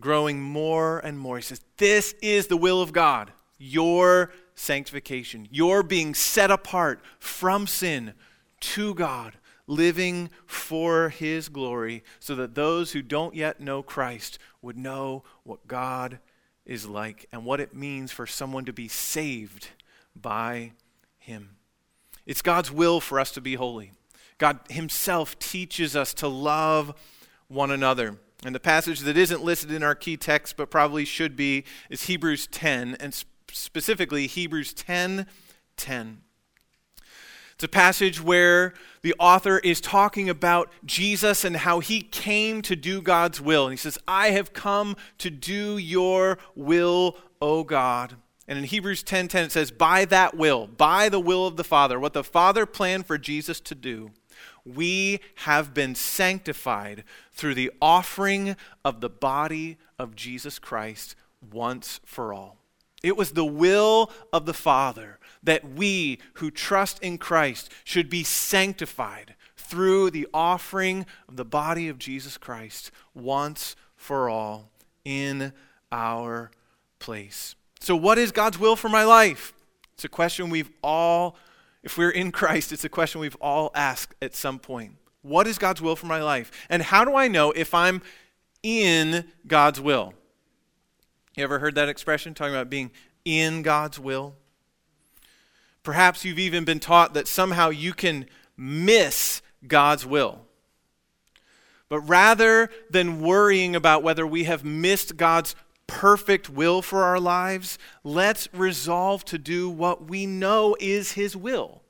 Growing 0.00 0.40
more 0.40 0.98
and 0.98 1.18
more. 1.18 1.36
He 1.36 1.42
says, 1.42 1.60
This 1.76 2.14
is 2.20 2.46
the 2.48 2.56
will 2.56 2.82
of 2.82 2.92
God, 2.92 3.32
your 3.58 4.32
sanctification, 4.54 5.48
your 5.50 5.82
being 5.82 6.14
set 6.14 6.50
apart 6.50 7.00
from 7.18 7.66
sin 7.66 8.14
to 8.60 8.94
God, 8.94 9.34
living 9.66 10.30
for 10.46 11.10
His 11.10 11.48
glory, 11.48 12.02
so 12.18 12.34
that 12.34 12.54
those 12.54 12.92
who 12.92 13.02
don't 13.02 13.34
yet 13.34 13.60
know 13.60 13.82
Christ 13.82 14.38
would 14.62 14.76
know 14.76 15.22
what 15.42 15.66
God 15.68 16.18
is 16.66 16.86
like 16.86 17.26
and 17.30 17.44
what 17.44 17.60
it 17.60 17.74
means 17.74 18.10
for 18.10 18.26
someone 18.26 18.64
to 18.64 18.72
be 18.72 18.88
saved 18.88 19.68
by 20.16 20.72
him. 21.24 21.56
It's 22.26 22.42
God's 22.42 22.70
will 22.70 23.00
for 23.00 23.18
us 23.18 23.30
to 23.32 23.40
be 23.40 23.54
holy. 23.54 23.92
God 24.38 24.60
Himself 24.68 25.38
teaches 25.38 25.96
us 25.96 26.12
to 26.14 26.28
love 26.28 26.94
one 27.48 27.70
another. 27.70 28.16
And 28.44 28.54
the 28.54 28.60
passage 28.60 29.00
that 29.00 29.16
isn't 29.16 29.42
listed 29.42 29.70
in 29.70 29.82
our 29.82 29.94
key 29.94 30.18
text, 30.18 30.56
but 30.56 30.70
probably 30.70 31.06
should 31.06 31.34
be, 31.34 31.64
is 31.88 32.04
Hebrews 32.04 32.46
10, 32.48 32.96
and 33.00 33.24
specifically 33.50 34.26
Hebrews 34.26 34.74
10 34.74 35.26
10. 35.76 36.20
It's 37.54 37.64
a 37.64 37.68
passage 37.68 38.20
where 38.20 38.74
the 39.02 39.14
author 39.18 39.58
is 39.58 39.80
talking 39.80 40.28
about 40.28 40.70
Jesus 40.84 41.44
and 41.44 41.56
how 41.56 41.80
he 41.80 42.02
came 42.02 42.62
to 42.62 42.76
do 42.76 43.00
God's 43.00 43.40
will. 43.40 43.64
And 43.64 43.72
he 43.72 43.76
says, 43.76 43.96
I 44.06 44.30
have 44.30 44.52
come 44.52 44.96
to 45.18 45.30
do 45.30 45.78
your 45.78 46.38
will, 46.54 47.16
O 47.40 47.64
God. 47.64 48.16
And 48.46 48.58
in 48.58 48.64
Hebrews 48.64 49.02
10:10 49.02 49.28
10, 49.28 49.28
10, 49.28 49.44
it 49.44 49.52
says, 49.52 49.70
"By 49.70 50.04
that 50.06 50.36
will, 50.36 50.66
by 50.66 51.08
the 51.08 51.20
will 51.20 51.46
of 51.46 51.56
the 51.56 51.64
Father, 51.64 51.98
what 51.98 52.12
the 52.12 52.24
Father 52.24 52.66
planned 52.66 53.06
for 53.06 53.18
Jesus 53.18 53.60
to 53.60 53.74
do, 53.74 54.10
we 54.64 55.20
have 55.36 55.72
been 55.72 55.94
sanctified 55.94 57.04
through 57.32 57.54
the 57.54 57.70
offering 57.80 58.56
of 58.84 59.00
the 59.00 59.10
body 59.10 59.78
of 59.98 60.14
Jesus 60.14 60.58
Christ 60.58 61.16
once 61.40 62.00
for 62.04 62.32
all." 62.32 62.58
It 63.02 63.16
was 63.16 63.32
the 63.32 63.44
will 63.44 64.10
of 64.32 64.46
the 64.46 64.54
Father 64.54 65.18
that 65.42 65.68
we 65.68 66.18
who 66.34 66.50
trust 66.50 66.98
in 67.00 67.18
Christ 67.18 67.70
should 67.84 68.08
be 68.08 68.24
sanctified 68.24 69.34
through 69.56 70.10
the 70.10 70.26
offering 70.32 71.04
of 71.28 71.36
the 71.36 71.44
body 71.44 71.88
of 71.88 71.98
Jesus 71.98 72.38
Christ 72.38 72.90
once 73.12 73.76
for 73.96 74.28
all 74.28 74.70
in 75.04 75.52
our 75.92 76.50
place. 76.98 77.54
So, 77.84 77.94
what 77.94 78.16
is 78.16 78.32
God's 78.32 78.58
will 78.58 78.76
for 78.76 78.88
my 78.88 79.04
life? 79.04 79.52
It's 79.92 80.06
a 80.06 80.08
question 80.08 80.48
we've 80.48 80.70
all, 80.82 81.36
if 81.82 81.98
we're 81.98 82.08
in 82.08 82.32
Christ, 82.32 82.72
it's 82.72 82.84
a 82.84 82.88
question 82.88 83.20
we've 83.20 83.36
all 83.42 83.70
asked 83.74 84.14
at 84.22 84.34
some 84.34 84.58
point. 84.58 84.94
What 85.20 85.46
is 85.46 85.58
God's 85.58 85.82
will 85.82 85.94
for 85.94 86.06
my 86.06 86.22
life? 86.22 86.50
And 86.70 86.82
how 86.82 87.04
do 87.04 87.14
I 87.14 87.28
know 87.28 87.50
if 87.50 87.74
I'm 87.74 88.00
in 88.62 89.26
God's 89.46 89.82
will? 89.82 90.14
You 91.36 91.44
ever 91.44 91.58
heard 91.58 91.74
that 91.74 91.90
expression, 91.90 92.32
talking 92.32 92.54
about 92.54 92.70
being 92.70 92.90
in 93.26 93.60
God's 93.60 94.00
will? 94.00 94.34
Perhaps 95.82 96.24
you've 96.24 96.38
even 96.38 96.64
been 96.64 96.80
taught 96.80 97.12
that 97.12 97.28
somehow 97.28 97.68
you 97.68 97.92
can 97.92 98.24
miss 98.56 99.42
God's 99.66 100.06
will. 100.06 100.40
But 101.90 102.00
rather 102.00 102.70
than 102.88 103.20
worrying 103.20 103.76
about 103.76 104.02
whether 104.02 104.26
we 104.26 104.44
have 104.44 104.64
missed 104.64 105.18
God's 105.18 105.54
perfect 105.86 106.48
will 106.48 106.82
for 106.82 107.02
our 107.02 107.20
lives, 107.20 107.78
let's 108.02 108.48
resolve 108.52 109.24
to 109.26 109.38
do 109.38 109.68
what 109.68 110.08
we 110.08 110.26
know 110.26 110.76
is 110.80 111.12
His 111.12 111.36
will. 111.36 111.82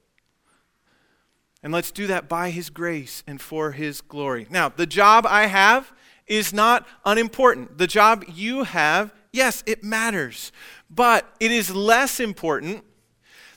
And 1.62 1.72
let's 1.72 1.90
do 1.90 2.06
that 2.08 2.28
by 2.28 2.50
His 2.50 2.70
grace 2.70 3.22
and 3.26 3.40
for 3.40 3.72
His 3.72 4.00
glory. 4.00 4.46
Now, 4.50 4.68
the 4.68 4.86
job 4.86 5.26
I 5.26 5.46
have 5.46 5.92
is 6.26 6.52
not 6.52 6.86
unimportant. 7.04 7.78
The 7.78 7.86
job 7.86 8.24
you 8.32 8.64
have, 8.64 9.14
yes, 9.32 9.62
it 9.66 9.82
matters. 9.82 10.52
But 10.90 11.34
it 11.40 11.50
is 11.50 11.74
less 11.74 12.20
important 12.20 12.84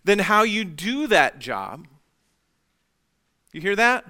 than 0.03 0.19
how 0.19 0.43
you 0.43 0.63
do 0.63 1.07
that 1.07 1.39
job. 1.39 1.87
You 3.51 3.61
hear 3.61 3.75
that? 3.75 4.05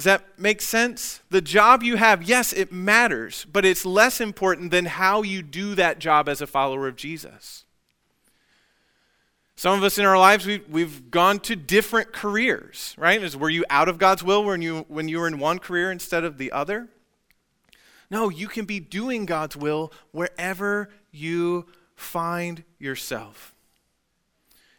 Does 0.00 0.06
that 0.06 0.38
make 0.38 0.62
sense? 0.62 1.20
The 1.28 1.42
job 1.42 1.82
you 1.82 1.96
have, 1.96 2.22
yes, 2.22 2.54
it 2.54 2.72
matters, 2.72 3.44
but 3.52 3.66
it's 3.66 3.84
less 3.84 4.18
important 4.18 4.70
than 4.70 4.86
how 4.86 5.20
you 5.20 5.42
do 5.42 5.74
that 5.74 5.98
job 5.98 6.26
as 6.26 6.40
a 6.40 6.46
follower 6.46 6.88
of 6.88 6.96
Jesus. 6.96 7.66
Some 9.56 9.76
of 9.76 9.84
us 9.84 9.98
in 9.98 10.06
our 10.06 10.16
lives, 10.16 10.46
we've, 10.46 10.66
we've 10.70 11.10
gone 11.10 11.38
to 11.40 11.54
different 11.54 12.14
careers, 12.14 12.94
right? 12.96 13.34
Were 13.34 13.50
you 13.50 13.66
out 13.68 13.90
of 13.90 13.98
God's 13.98 14.22
will 14.22 14.42
when 14.42 14.62
you, 14.62 14.86
when 14.88 15.06
you 15.06 15.18
were 15.18 15.26
in 15.26 15.38
one 15.38 15.58
career 15.58 15.92
instead 15.92 16.24
of 16.24 16.38
the 16.38 16.50
other? 16.50 16.88
No, 18.10 18.30
you 18.30 18.48
can 18.48 18.64
be 18.64 18.80
doing 18.80 19.26
God's 19.26 19.54
will 19.54 19.92
wherever 20.12 20.88
you 21.10 21.66
find 21.94 22.64
yourself. 22.78 23.54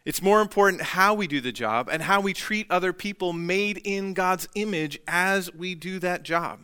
It's 0.04 0.22
more 0.22 0.42
important 0.42 0.82
how 0.82 1.14
we 1.14 1.28
do 1.28 1.42
the 1.42 1.52
job 1.52 1.88
and 1.92 2.02
how 2.02 2.22
we 2.22 2.34
treat 2.34 2.66
other 2.72 2.92
people 2.92 3.34
made 3.34 3.78
in 3.84 4.14
God's 4.14 4.48
image 4.56 5.00
as 5.08 5.54
we 5.54 5.76
do 5.76 6.00
that 6.00 6.24
job. 6.24 6.60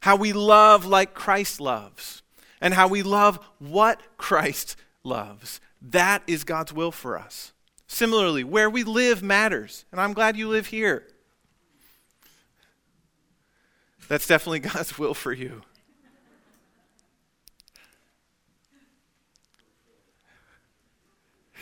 How 0.00 0.16
we 0.16 0.32
love 0.32 0.84
like 0.84 1.14
Christ 1.14 1.60
loves, 1.60 2.22
and 2.60 2.74
how 2.74 2.88
we 2.88 3.02
love 3.02 3.38
what 3.58 4.00
Christ 4.16 4.76
loves. 5.04 5.60
That 5.80 6.22
is 6.26 6.44
God's 6.44 6.72
will 6.72 6.92
for 6.92 7.18
us. 7.18 7.52
Similarly, 7.86 8.44
where 8.44 8.68
we 8.68 8.82
live 8.82 9.22
matters, 9.22 9.84
and 9.92 10.00
I'm 10.00 10.12
glad 10.12 10.36
you 10.36 10.48
live 10.48 10.66
here. 10.66 11.06
That's 14.08 14.26
definitely 14.26 14.58
God's 14.70 14.98
will 14.98 15.14
for 15.14 15.32
you. 15.32 15.62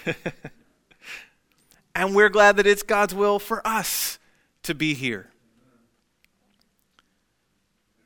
and 1.95 2.15
we're 2.15 2.29
glad 2.29 2.57
that 2.57 2.67
it's 2.67 2.83
God's 2.83 3.15
will 3.15 3.39
for 3.39 3.67
us 3.67 4.19
to 4.63 4.75
be 4.75 4.95
here. 4.95 5.31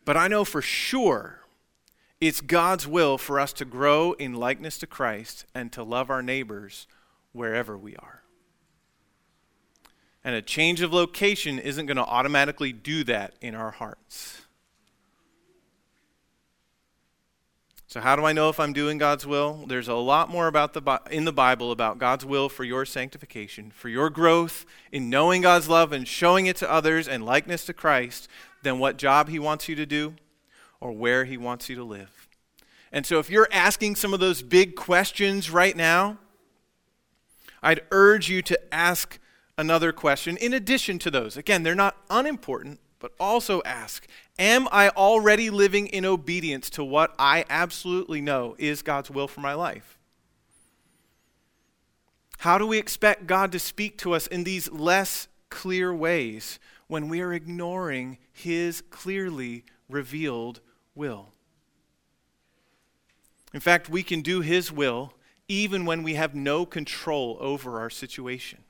But 0.04 0.16
I 0.16 0.28
know 0.28 0.44
for 0.44 0.62
sure 0.62 1.40
it's 2.20 2.40
God's 2.40 2.86
will 2.86 3.18
for 3.18 3.38
us 3.38 3.52
to 3.54 3.64
grow 3.64 4.12
in 4.12 4.34
likeness 4.34 4.78
to 4.78 4.86
Christ 4.86 5.46
and 5.54 5.70
to 5.72 5.82
love 5.82 6.10
our 6.10 6.22
neighbors 6.22 6.86
wherever 7.32 7.76
we 7.76 7.94
are. 7.96 8.22
And 10.24 10.34
a 10.34 10.42
change 10.42 10.80
of 10.80 10.92
location 10.92 11.58
isn't 11.58 11.86
going 11.86 11.96
to 11.96 12.04
automatically 12.04 12.72
do 12.72 13.04
that 13.04 13.34
in 13.40 13.54
our 13.54 13.70
hearts. 13.70 14.42
So 17.88 18.00
how 18.00 18.14
do 18.16 18.24
I 18.24 18.32
know 18.32 18.48
if 18.48 18.60
I'm 18.60 18.72
doing 18.72 18.98
God's 18.98 19.26
will? 19.26 19.64
There's 19.66 19.88
a 19.88 19.94
lot 19.94 20.28
more 20.28 20.46
about 20.46 20.74
the 20.74 21.00
in 21.10 21.24
the 21.24 21.32
Bible 21.32 21.72
about 21.72 21.98
God's 21.98 22.24
will 22.24 22.48
for 22.48 22.62
your 22.62 22.84
sanctification, 22.84 23.70
for 23.70 23.88
your 23.88 24.10
growth 24.10 24.64
in 24.92 25.10
knowing 25.10 25.42
God's 25.42 25.68
love 25.68 25.92
and 25.92 26.06
showing 26.06 26.46
it 26.46 26.56
to 26.56 26.70
others 26.70 27.08
and 27.08 27.24
likeness 27.24 27.64
to 27.66 27.72
Christ 27.72 28.28
than 28.62 28.78
what 28.78 28.98
job 28.98 29.30
he 29.30 29.38
wants 29.38 29.68
you 29.68 29.74
to 29.74 29.86
do 29.86 30.14
or 30.80 30.92
where 30.92 31.24
He 31.24 31.36
wants 31.36 31.68
you 31.68 31.76
to 31.76 31.84
live. 31.84 32.28
And 32.92 33.04
so, 33.04 33.18
if 33.18 33.28
you're 33.30 33.48
asking 33.50 33.96
some 33.96 34.14
of 34.14 34.20
those 34.20 34.42
big 34.42 34.74
questions 34.74 35.50
right 35.50 35.76
now, 35.76 36.18
I'd 37.62 37.80
urge 37.90 38.28
you 38.30 38.40
to 38.42 38.74
ask 38.74 39.18
another 39.58 39.92
question 39.92 40.36
in 40.36 40.54
addition 40.54 40.98
to 41.00 41.10
those. 41.10 41.36
Again, 41.36 41.64
they're 41.64 41.74
not 41.74 41.96
unimportant, 42.08 42.80
but 42.98 43.12
also 43.18 43.62
ask 43.64 44.06
Am 44.38 44.68
I 44.70 44.90
already 44.90 45.50
living 45.50 45.88
in 45.88 46.04
obedience 46.04 46.70
to 46.70 46.84
what 46.84 47.14
I 47.18 47.44
absolutely 47.50 48.20
know 48.20 48.54
is 48.58 48.82
God's 48.82 49.10
will 49.10 49.28
for 49.28 49.40
my 49.40 49.54
life? 49.54 49.98
How 52.38 52.56
do 52.56 52.66
we 52.66 52.78
expect 52.78 53.26
God 53.26 53.50
to 53.52 53.58
speak 53.58 53.98
to 53.98 54.14
us 54.14 54.26
in 54.28 54.44
these 54.44 54.70
less 54.70 55.26
clear 55.50 55.92
ways 55.94 56.58
when 56.86 57.08
we 57.08 57.20
are 57.20 57.32
ignoring 57.32 58.18
His 58.32 58.80
clearly 58.90 59.64
revealed 59.88 60.60
will. 60.94 61.28
In 63.54 63.60
fact, 63.60 63.88
we 63.88 64.02
can 64.02 64.20
do 64.20 64.40
His 64.40 64.72
will 64.72 65.12
even 65.46 65.86
when 65.86 66.02
we 66.02 66.14
have 66.14 66.34
no 66.34 66.66
control 66.66 67.38
over 67.40 67.78
our 67.78 67.90
situation. 67.90 68.64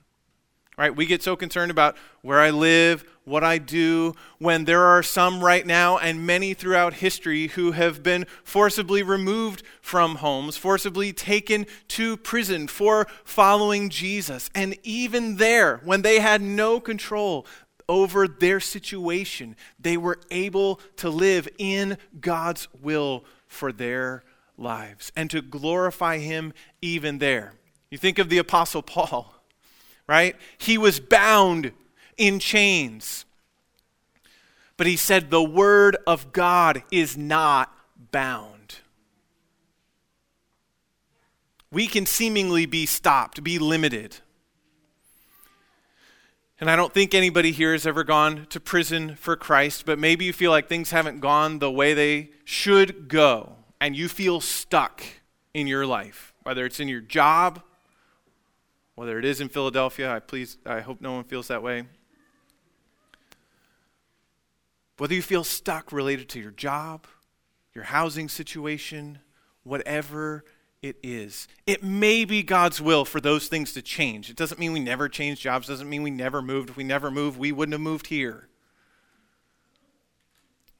Right? 0.79 0.95
We 0.95 1.05
get 1.05 1.21
so 1.21 1.35
concerned 1.35 1.71
about 1.71 1.97
where 2.21 2.39
I 2.39 2.51
live, 2.51 3.03
what 3.25 3.43
I 3.43 3.57
do, 3.57 4.15
when 4.37 4.63
there 4.63 4.85
are 4.85 5.03
some 5.03 5.43
right 5.43 5.67
now 5.67 5.97
and 5.97 6.25
many 6.25 6.53
throughout 6.53 6.93
history 6.93 7.47
who 7.47 7.73
have 7.73 8.01
been 8.01 8.25
forcibly 8.45 9.03
removed 9.03 9.61
from 9.81 10.15
homes, 10.15 10.55
forcibly 10.55 11.11
taken 11.11 11.65
to 11.89 12.15
prison 12.15 12.69
for 12.69 13.07
following 13.25 13.89
Jesus. 13.89 14.49
And 14.55 14.77
even 14.83 15.35
there, 15.35 15.81
when 15.83 16.01
they 16.01 16.21
had 16.21 16.41
no 16.41 16.79
control, 16.79 17.45
over 17.89 18.25
their 18.27 18.61
situation, 18.61 19.57
they 19.79 19.97
were 19.97 20.19
able 20.31 20.79
to 20.95 21.09
live 21.09 21.49
in 21.57 21.97
God's 22.21 22.69
will 22.81 23.25
for 23.47 23.73
their 23.73 24.23
lives 24.57 25.11
and 25.15 25.29
to 25.31 25.41
glorify 25.41 26.19
Him 26.19 26.53
even 26.81 27.17
there. 27.17 27.53
You 27.89 27.97
think 27.97 28.19
of 28.19 28.29
the 28.29 28.37
Apostle 28.37 28.83
Paul, 28.83 29.33
right? 30.09 30.35
He 30.57 30.75
was 30.75 30.99
bound 30.99 31.71
in 32.17 32.39
chains. 32.39 33.25
But 34.75 34.87
he 34.87 34.97
said, 34.97 35.29
The 35.29 35.43
Word 35.43 35.97
of 36.07 36.33
God 36.33 36.81
is 36.91 37.15
not 37.15 37.71
bound. 38.11 38.77
We 41.71 41.85
can 41.85 42.07
seemingly 42.07 42.65
be 42.65 42.87
stopped, 42.87 43.43
be 43.43 43.59
limited. 43.59 44.17
And 46.59 46.71
I 46.71 46.75
don't 46.75 46.91
think 46.91 47.13
anybody 47.13 47.51
here 47.51 47.73
has 47.73 47.85
ever 47.85 48.03
gone 48.03 48.47
to 48.49 48.59
prison 48.59 49.15
for 49.15 49.35
Christ, 49.35 49.85
but 49.85 49.99
maybe 49.99 50.25
you 50.25 50.33
feel 50.33 50.49
like 50.49 50.67
things 50.67 50.89
haven't 50.89 51.19
gone 51.19 51.59
the 51.59 51.69
way 51.69 51.93
they 51.93 52.31
should 52.43 53.07
go, 53.07 53.57
and 53.79 53.95
you 53.95 54.09
feel 54.09 54.41
stuck 54.41 55.03
in 55.53 55.67
your 55.67 55.85
life, 55.85 56.33
whether 56.41 56.65
it's 56.65 56.79
in 56.79 56.87
your 56.87 56.99
job, 56.99 57.61
whether 58.99 59.17
it 59.17 59.23
is 59.23 59.39
in 59.39 59.47
Philadelphia. 59.47 60.13
I 60.13 60.19
please 60.19 60.57
I 60.65 60.81
hope 60.81 60.99
no 60.99 61.13
one 61.13 61.23
feels 61.23 61.47
that 61.47 61.63
way. 61.63 61.85
Whether 64.97 65.13
you 65.13 65.21
feel 65.21 65.45
stuck 65.45 65.93
related 65.93 66.27
to 66.29 66.39
your 66.41 66.51
job, 66.51 67.07
your 67.73 67.85
housing 67.85 68.27
situation, 68.27 69.19
whatever 69.63 70.43
it 70.81 70.97
is. 71.01 71.47
It 71.65 71.81
may 71.81 72.25
be 72.25 72.43
God's 72.43 72.81
will 72.81 73.05
for 73.05 73.21
those 73.21 73.47
things 73.47 73.71
to 73.71 73.81
change. 73.81 74.29
It 74.29 74.35
doesn't 74.35 74.59
mean 74.59 74.73
we 74.73 74.81
never 74.81 75.07
change 75.07 75.39
jobs, 75.39 75.69
doesn't 75.69 75.89
mean 75.89 76.03
we 76.03 76.11
never 76.11 76.41
moved. 76.41 76.69
If 76.69 76.75
we 76.75 76.83
never 76.83 77.09
moved, 77.09 77.39
we 77.39 77.53
wouldn't 77.53 77.71
have 77.71 77.79
moved 77.79 78.07
here. 78.07 78.48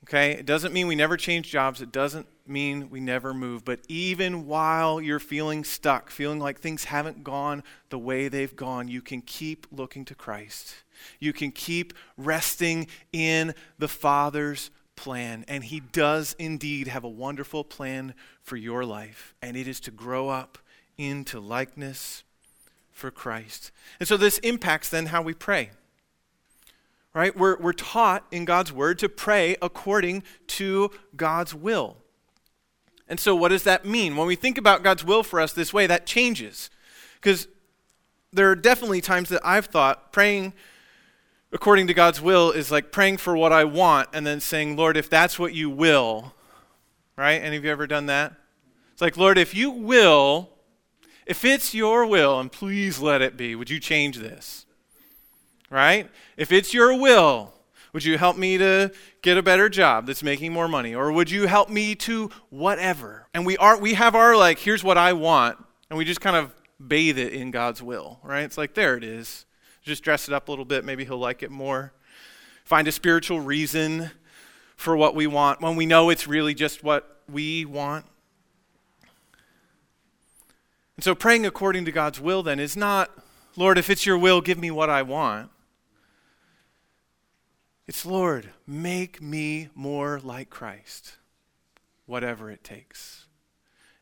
Okay? 0.10 0.32
It 0.32 0.48
doesn't 0.48 0.74
mean 0.74 0.88
we 0.88 0.96
never 0.96 1.18
change 1.18 1.52
jobs. 1.52 1.82
It 1.84 1.92
doesn't 1.92 2.26
mean 2.48 2.90
we 2.90 3.00
never 3.00 3.32
move. 3.32 3.64
But 3.64 3.82
even 3.88 4.48
while 4.48 5.00
you're 5.00 5.20
feeling 5.20 5.64
stuck, 5.64 6.10
feeling 6.10 6.40
like 6.40 6.60
things 6.60 6.86
haven't 6.86 7.24
gone 7.24 7.64
the 7.90 8.00
way 8.00 8.28
they've 8.28 8.56
gone, 8.56 8.88
you 8.88 9.04
can 9.04 9.22
keep 9.22 9.68
looking 9.72 10.06
to 10.06 10.16
Christ. 10.16 10.74
You 11.20 11.32
can 11.32 11.52
keep 11.52 11.94
resting 12.18 12.88
in 13.14 13.54
the 13.78 13.88
Father's 13.88 14.72
plan. 14.96 15.46
And 15.48 15.64
He 15.64 15.80
does 15.80 16.36
indeed 16.40 16.88
have 16.88 17.04
a 17.04 17.10
wonderful 17.10 17.64
plan 17.64 18.16
for 18.42 18.58
your 18.58 18.84
life, 18.84 19.36
and 19.44 19.56
it 19.56 19.68
is 19.68 19.80
to 19.82 19.92
grow 19.92 20.30
up 20.30 20.58
into 20.98 21.40
likeness 21.40 22.24
for 22.92 23.12
Christ. 23.12 23.72
And 24.00 24.10
so 24.10 24.18
this 24.18 24.40
impacts 24.40 24.90
then 24.90 25.06
how 25.06 25.22
we 25.22 25.36
pray. 25.36 25.70
Right? 27.14 27.36
We're, 27.36 27.58
we're 27.58 27.74
taught 27.74 28.26
in 28.32 28.46
God's 28.46 28.72
word 28.72 29.00
to 29.00 29.10
pray 29.10 29.58
according 29.62 30.24
to 30.48 30.92
God's 31.16 31.54
will. 31.56 31.98
And 33.08 33.20
so, 33.20 33.36
what 33.36 33.50
does 33.50 33.64
that 33.64 33.84
mean? 33.84 34.16
When 34.16 34.28
we 34.28 34.36
think 34.36 34.58
about 34.58 34.84
God's 34.84 35.04
will 35.04 35.24
for 35.24 35.40
us 35.40 35.52
this 35.52 35.74
way, 35.74 35.88
that 35.88 36.06
changes. 36.06 36.70
Because 37.16 37.48
there 38.32 38.50
are 38.52 38.56
definitely 38.56 39.02
times 39.02 39.30
that 39.30 39.42
I've 39.44 39.66
thought 39.66 40.14
praying 40.14 40.54
according 41.52 41.88
to 41.88 41.94
God's 41.94 42.22
will 42.22 42.52
is 42.52 42.72
like 42.72 42.92
praying 42.92 43.18
for 43.18 43.36
what 43.36 43.52
I 43.52 43.64
want 43.64 44.10
and 44.14 44.26
then 44.26 44.40
saying, 44.40 44.76
Lord, 44.76 44.98
if 44.98 45.10
that's 45.10 45.40
what 45.40 45.54
you 45.54 45.70
will, 45.70 46.34
right? 47.16 47.42
Any 47.42 47.58
of 47.58 47.66
you 47.66 47.72
ever 47.72 47.88
done 47.88 48.06
that? 48.06 48.34
It's 48.94 49.02
like, 49.02 49.18
Lord, 49.18 49.38
if 49.38 49.56
you 49.56 49.72
will, 49.72 50.50
if 51.26 51.44
it's 51.44 51.74
your 51.74 52.06
will, 52.06 52.40
and 52.40 52.52
please 52.52 53.00
let 53.00 53.22
it 53.22 53.38
be, 53.38 53.56
would 53.56 53.70
you 53.70 53.80
change 53.80 54.18
this? 54.18 54.66
Right? 55.70 56.10
If 56.36 56.52
it's 56.52 56.74
your 56.74 57.00
will, 57.00 57.54
would 57.94 58.04
you 58.04 58.18
help 58.18 58.38
me 58.38 58.58
to 58.58 58.92
get 59.22 59.38
a 59.38 59.44
better 59.44 59.70
job 59.70 60.06
that's 60.06 60.24
making 60.24 60.54
more 60.54 60.68
money? 60.68 60.94
Or 60.94 61.12
would 61.12 61.32
you 61.32 61.48
help 61.48 61.70
me 61.70 61.96
to 61.96 62.30
whatever? 62.50 63.28
And 63.34 63.46
we 63.46 63.58
are 63.58 63.80
we 63.80 63.96
have 63.96 64.16
our 64.16 64.36
like, 64.36 64.60
here's 64.60 64.84
what 64.84 64.98
I 64.98 65.14
want, 65.14 65.58
and 65.90 65.98
we 65.98 66.06
just 66.06 66.22
kind 66.22 66.36
of 66.36 66.54
bathe 66.86 67.18
it 67.18 67.34
in 67.34 67.52
God's 67.52 67.82
will, 67.82 68.20
right? 68.24 68.44
It's 68.44 68.58
like 68.58 68.74
there 68.74 68.96
it 68.96 69.04
is. 69.04 69.46
Just 69.82 70.04
dress 70.04 70.28
it 70.28 70.34
up 70.34 70.48
a 70.48 70.52
little 70.52 70.66
bit, 70.66 70.86
maybe 70.86 71.06
he'll 71.06 71.18
like 71.18 71.42
it 71.42 71.52
more. 71.52 71.94
Find 72.64 72.88
a 72.88 72.92
spiritual 72.92 73.40
reason 73.40 74.12
for 74.76 74.96
what 74.96 75.16
we 75.16 75.26
want 75.26 75.62
when 75.62 75.76
we 75.76 75.86
know 75.86 76.10
it's 76.10 76.28
really 76.28 76.54
just 76.54 76.84
what 76.84 77.22
we 77.28 77.66
want. 77.66 78.06
And 80.96 81.04
so 81.04 81.16
praying 81.16 81.46
according 81.46 81.86
to 81.86 81.92
God's 81.92 82.20
will 82.20 82.44
then 82.44 82.60
is 82.60 82.78
not, 82.78 83.10
Lord, 83.56 83.78
if 83.78 83.90
it's 83.90 84.06
your 84.06 84.18
will, 84.18 84.42
give 84.42 84.60
me 84.60 84.70
what 84.70 84.90
I 84.90 85.02
want. 85.02 85.50
It's, 87.90 88.06
Lord, 88.06 88.52
make 88.68 89.20
me 89.20 89.70
more 89.74 90.20
like 90.24 90.52
Christ, 90.52 91.14
whatever 92.06 92.52
it 92.52 92.64
takes. 92.64 93.26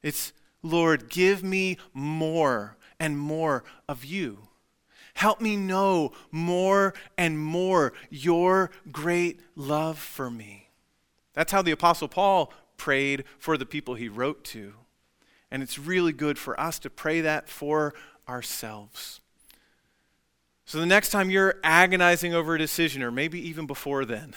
It's, 0.04 0.34
Lord, 0.62 1.08
give 1.08 1.41
me 1.41 1.78
more 1.93 2.76
and 3.00 3.17
more 3.17 3.63
of 3.88 4.04
you. 4.04 4.50
Help 5.13 5.39
me 5.39 5.56
know 5.56 6.12
more 6.32 6.95
and 7.17 7.39
more 7.39 7.93
your 8.10 8.71
great 8.91 9.39
love 9.56 9.97
for 9.97 10.30
me. 10.30 10.67
That's 11.32 11.54
how 11.54 11.62
the 11.62 11.71
Apostle 11.71 12.10
Paul 12.10 12.52
prayed 12.76 13.23
for 13.39 13.58
the 13.58 13.65
people 13.65 13.95
he 13.95 14.10
wrote 14.10 14.43
to. 14.43 14.73
And 15.50 15.63
it's 15.63 15.80
really 15.80 16.12
good 16.12 16.38
for 16.38 16.60
us 16.60 16.78
to 16.80 16.89
pray 16.89 17.21
that 17.21 17.47
for 17.47 17.93
ourselves. 18.28 19.21
So 20.68 20.82
the 20.82 20.86
next 20.86 21.12
time 21.12 21.30
you're 21.30 21.56
agonizing 21.64 22.34
over 22.34 22.56
a 22.56 22.58
decision, 22.58 23.02
or 23.02 23.10
maybe 23.10 23.40
even 23.48 23.68
before 23.68 24.04
then, 24.04 24.34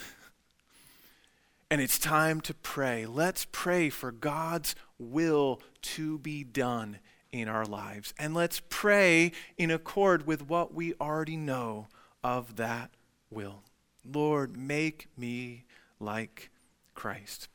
and 1.69 1.81
it's 1.81 1.99
time 1.99 2.39
to 2.41 2.53
pray, 2.53 3.05
let's 3.05 3.45
pray 3.51 3.89
for 3.89 4.13
God's 4.13 4.73
will 4.97 5.61
to 5.81 6.19
be 6.19 6.45
done 6.45 6.99
in 7.33 7.49
our 7.49 7.65
lives. 7.65 8.13
And 8.17 8.33
let's 8.33 8.61
pray 8.69 9.33
in 9.57 9.71
accord 9.71 10.25
with 10.25 10.47
what 10.47 10.73
we 10.73 10.93
already 11.01 11.35
know 11.35 11.87
of 12.23 12.55
that 12.55 12.91
will. 13.29 13.63
Lord, 14.09 14.55
make 14.55 15.09
me 15.17 15.65
like 15.99 16.49
Christ. 16.95 17.49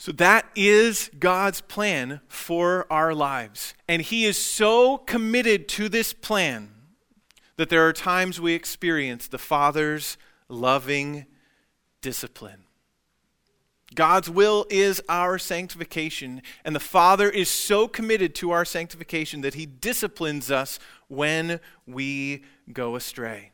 So 0.00 0.12
that 0.12 0.46
is 0.54 1.10
God's 1.18 1.60
plan 1.60 2.20
for 2.28 2.86
our 2.88 3.12
lives. 3.14 3.74
And 3.88 4.00
He 4.00 4.24
is 4.24 4.38
so 4.38 4.98
committed 4.98 5.68
to 5.70 5.88
this 5.88 6.12
plan 6.12 6.70
that 7.56 7.68
there 7.68 7.86
are 7.86 7.92
times 7.92 8.40
we 8.40 8.54
experience 8.54 9.26
the 9.26 9.38
Father's 9.38 10.16
loving 10.48 11.26
discipline. 12.00 12.62
God's 13.96 14.30
will 14.30 14.66
is 14.70 15.02
our 15.08 15.36
sanctification, 15.36 16.42
and 16.64 16.76
the 16.76 16.80
Father 16.80 17.28
is 17.28 17.50
so 17.50 17.88
committed 17.88 18.36
to 18.36 18.52
our 18.52 18.64
sanctification 18.64 19.40
that 19.40 19.54
He 19.54 19.66
disciplines 19.66 20.48
us 20.48 20.78
when 21.08 21.58
we 21.88 22.44
go 22.72 22.94
astray. 22.94 23.50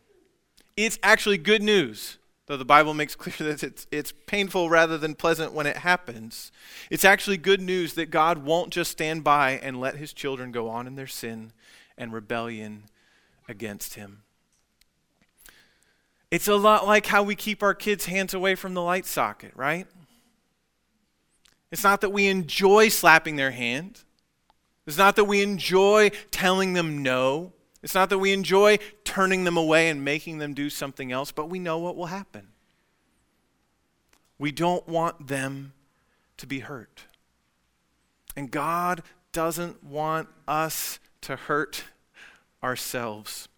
It's 0.77 0.99
actually 1.03 1.39
good 1.39 1.63
news 1.63 2.19
Though 2.47 2.57
the 2.59 2.65
Bible 2.65 2.93
makes 2.93 3.15
clear 3.17 3.51
that 3.51 3.63
it's, 3.63 3.87
it's 3.91 4.13
painful 4.27 4.69
rather 4.69 4.99
than 4.99 5.15
pleasant 5.15 5.53
when 5.53 5.67
it 5.67 5.79
happens, 5.79 6.53
it's 6.91 7.05
actually 7.05 7.39
good 7.39 7.61
news 7.61 7.95
that 7.95 8.11
God 8.11 8.39
won't 8.39 8.71
just 8.71 8.91
stand 8.91 9.25
by 9.25 9.53
and 9.53 9.81
let 9.81 9.97
his 9.97 10.13
children 10.13 10.53
go 10.53 10.69
on 10.69 10.87
in 10.87 10.97
their 10.97 11.07
sin 11.07 11.53
and 11.97 12.13
rebellion 12.13 12.85
against 13.49 13.95
him. 13.95 14.23
It's 16.31 16.49
a 16.49 16.57
lot 16.57 16.87
like 16.87 17.07
how 17.07 17.23
we 17.23 17.37
keep 17.37 17.63
our 17.63 17.75
kids' 17.75 18.07
hands 18.07 18.35
away 18.35 18.57
from 18.57 18.75
the 18.75 18.83
light 18.83 19.07
socket, 19.07 19.53
right? 19.55 19.87
It's 21.71 21.85
not 21.85 22.01
that 22.03 22.11
we 22.11 22.27
enjoy 22.27 22.89
slapping 22.89 23.37
their 23.37 23.53
hand. 23.53 24.01
It's 24.87 24.99
not 24.99 25.17
that 25.17 25.25
we 25.25 25.43
enjoy 25.43 26.11
telling 26.31 26.73
them 26.73 27.03
no. 27.03 27.53
It's 27.85 27.95
not 27.95 28.09
that 28.09 28.19
we 28.19 28.33
enjoy 28.33 28.79
turning 29.05 29.45
them 29.45 29.59
away 29.59 29.91
and 29.91 30.03
making 30.03 30.39
them 30.39 30.55
do 30.55 30.71
something 30.71 31.13
else, 31.13 31.31
but 31.31 31.51
we 31.51 31.59
know 31.59 31.79
what 31.79 31.97
will 31.97 32.07
happen. 32.07 32.49
We 34.39 34.53
don't 34.53 34.89
want 34.89 35.29
them 35.29 35.75
to 36.39 36.47
be 36.47 36.61
hurt. 36.61 37.03
And 38.35 38.51
God 38.51 39.03
doesn't 39.33 39.85
want 39.85 40.29
us 40.49 40.99
to 41.21 41.37
hurt 41.37 41.85
ourselves. 42.63 43.49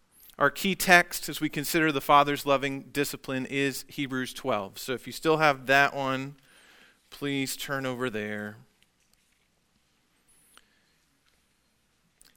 Our 0.40 0.50
key 0.50 0.74
text 0.74 1.28
as 1.28 1.40
we 1.40 1.48
consider 1.48 1.92
the 1.92 2.00
Father's 2.00 2.44
loving 2.44 2.82
discipline 2.92 3.46
is 3.46 3.84
Hebrews 3.86 4.34
12. 4.34 4.80
So 4.80 4.92
if 4.92 5.06
you 5.06 5.12
still 5.12 5.36
have 5.36 5.66
that 5.66 5.94
one, 5.94 6.34
please 7.10 7.56
turn 7.56 7.86
over 7.86 8.10
there. 8.10 8.56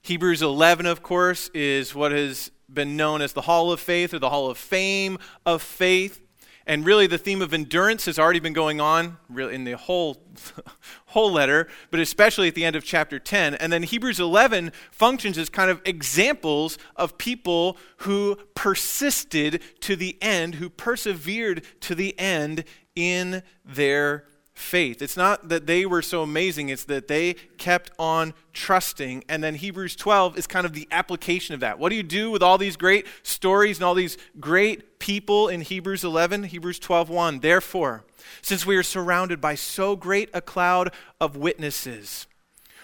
Hebrews 0.02 0.40
11, 0.40 0.86
of 0.86 1.02
course, 1.02 1.50
is 1.52 1.94
what 1.94 2.12
has 2.12 2.50
been 2.72 2.96
known 2.96 3.20
as 3.20 3.34
the 3.34 3.42
Hall 3.42 3.70
of 3.70 3.80
Faith 3.80 4.14
or 4.14 4.18
the 4.18 4.30
Hall 4.30 4.48
of 4.48 4.56
Fame 4.56 5.18
of 5.44 5.62
Faith. 5.62 6.22
And 6.66 6.86
really, 6.86 7.06
the 7.06 7.18
theme 7.18 7.42
of 7.42 7.52
endurance 7.52 8.06
has 8.06 8.18
already 8.18 8.38
been 8.38 8.52
going 8.52 8.80
on 8.80 9.18
in 9.36 9.64
the 9.64 9.76
whole, 9.76 10.22
whole 11.06 11.32
letter, 11.32 11.68
but 11.90 12.00
especially 12.00 12.48
at 12.48 12.54
the 12.54 12.64
end 12.64 12.76
of 12.76 12.84
chapter 12.84 13.18
10. 13.18 13.54
And 13.56 13.72
then 13.72 13.82
Hebrews 13.82 14.20
11 14.20 14.72
functions 14.90 15.36
as 15.36 15.50
kind 15.50 15.70
of 15.70 15.82
examples 15.84 16.78
of 16.96 17.18
people 17.18 17.76
who 17.98 18.38
persisted 18.54 19.62
to 19.80 19.96
the 19.96 20.16
end, 20.22 20.56
who 20.56 20.70
persevered 20.70 21.64
to 21.80 21.94
the 21.94 22.18
end 22.18 22.64
in 22.94 23.42
their 23.64 24.24
faith. 24.60 25.02
It's 25.02 25.16
not 25.16 25.48
that 25.48 25.66
they 25.66 25.86
were 25.86 26.02
so 26.02 26.22
amazing, 26.22 26.68
it's 26.68 26.84
that 26.84 27.08
they 27.08 27.34
kept 27.58 27.90
on 27.98 28.34
trusting. 28.52 29.24
And 29.28 29.42
then 29.42 29.54
Hebrews 29.54 29.96
12 29.96 30.38
is 30.38 30.46
kind 30.46 30.66
of 30.66 30.72
the 30.72 30.86
application 30.90 31.54
of 31.54 31.60
that. 31.60 31.78
What 31.78 31.88
do 31.88 31.96
you 31.96 32.02
do 32.02 32.30
with 32.30 32.42
all 32.42 32.58
these 32.58 32.76
great 32.76 33.06
stories 33.22 33.78
and 33.78 33.84
all 33.84 33.94
these 33.94 34.18
great 34.38 34.98
people 34.98 35.48
in 35.48 35.62
Hebrews 35.62 36.04
11? 36.04 36.44
Hebrews 36.44 36.78
12:1. 36.78 37.40
Therefore, 37.40 38.04
since 38.42 38.66
we 38.66 38.76
are 38.76 38.82
surrounded 38.82 39.40
by 39.40 39.54
so 39.54 39.96
great 39.96 40.28
a 40.32 40.40
cloud 40.40 40.92
of 41.20 41.36
witnesses, 41.36 42.26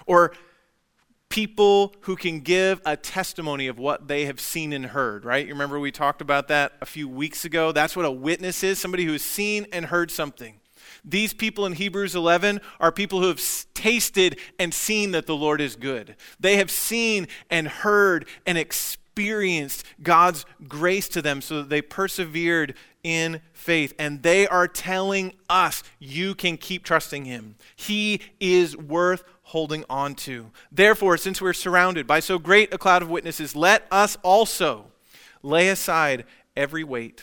or 0.06 0.32
people 1.28 1.94
who 2.02 2.16
can 2.16 2.40
give 2.40 2.80
a 2.86 2.96
testimony 2.96 3.66
of 3.66 3.78
what 3.78 4.08
they 4.08 4.26
have 4.26 4.40
seen 4.40 4.72
and 4.72 4.86
heard, 4.86 5.24
right? 5.24 5.46
You 5.46 5.52
remember 5.52 5.78
we 5.78 5.90
talked 5.90 6.20
about 6.20 6.48
that 6.48 6.72
a 6.80 6.86
few 6.86 7.08
weeks 7.08 7.44
ago? 7.44 7.72
That's 7.72 7.96
what 7.96 8.06
a 8.06 8.10
witness 8.10 8.62
is 8.62 8.78
somebody 8.78 9.04
who 9.04 9.12
has 9.12 9.22
seen 9.22 9.66
and 9.72 9.86
heard 9.86 10.10
something. 10.10 10.60
These 11.06 11.32
people 11.32 11.64
in 11.66 11.74
Hebrews 11.74 12.16
11 12.16 12.60
are 12.80 12.90
people 12.90 13.20
who 13.20 13.28
have 13.28 13.40
tasted 13.74 14.38
and 14.58 14.74
seen 14.74 15.12
that 15.12 15.26
the 15.26 15.36
Lord 15.36 15.60
is 15.60 15.76
good. 15.76 16.16
They 16.40 16.56
have 16.56 16.70
seen 16.70 17.28
and 17.48 17.68
heard 17.68 18.26
and 18.44 18.58
experienced 18.58 19.84
God's 20.02 20.44
grace 20.66 21.08
to 21.10 21.22
them 21.22 21.40
so 21.40 21.58
that 21.58 21.68
they 21.68 21.80
persevered 21.80 22.74
in 23.04 23.40
faith. 23.52 23.94
And 24.00 24.24
they 24.24 24.48
are 24.48 24.66
telling 24.66 25.34
us 25.48 25.84
you 26.00 26.34
can 26.34 26.56
keep 26.56 26.82
trusting 26.82 27.24
Him. 27.24 27.54
He 27.76 28.20
is 28.40 28.76
worth 28.76 29.22
holding 29.42 29.84
on 29.88 30.16
to. 30.16 30.50
Therefore, 30.72 31.16
since 31.16 31.40
we're 31.40 31.52
surrounded 31.52 32.08
by 32.08 32.18
so 32.18 32.40
great 32.40 32.74
a 32.74 32.78
cloud 32.78 33.02
of 33.02 33.08
witnesses, 33.08 33.54
let 33.54 33.86
us 33.92 34.18
also 34.24 34.86
lay 35.44 35.68
aside 35.68 36.24
every 36.56 36.82
weight 36.82 37.22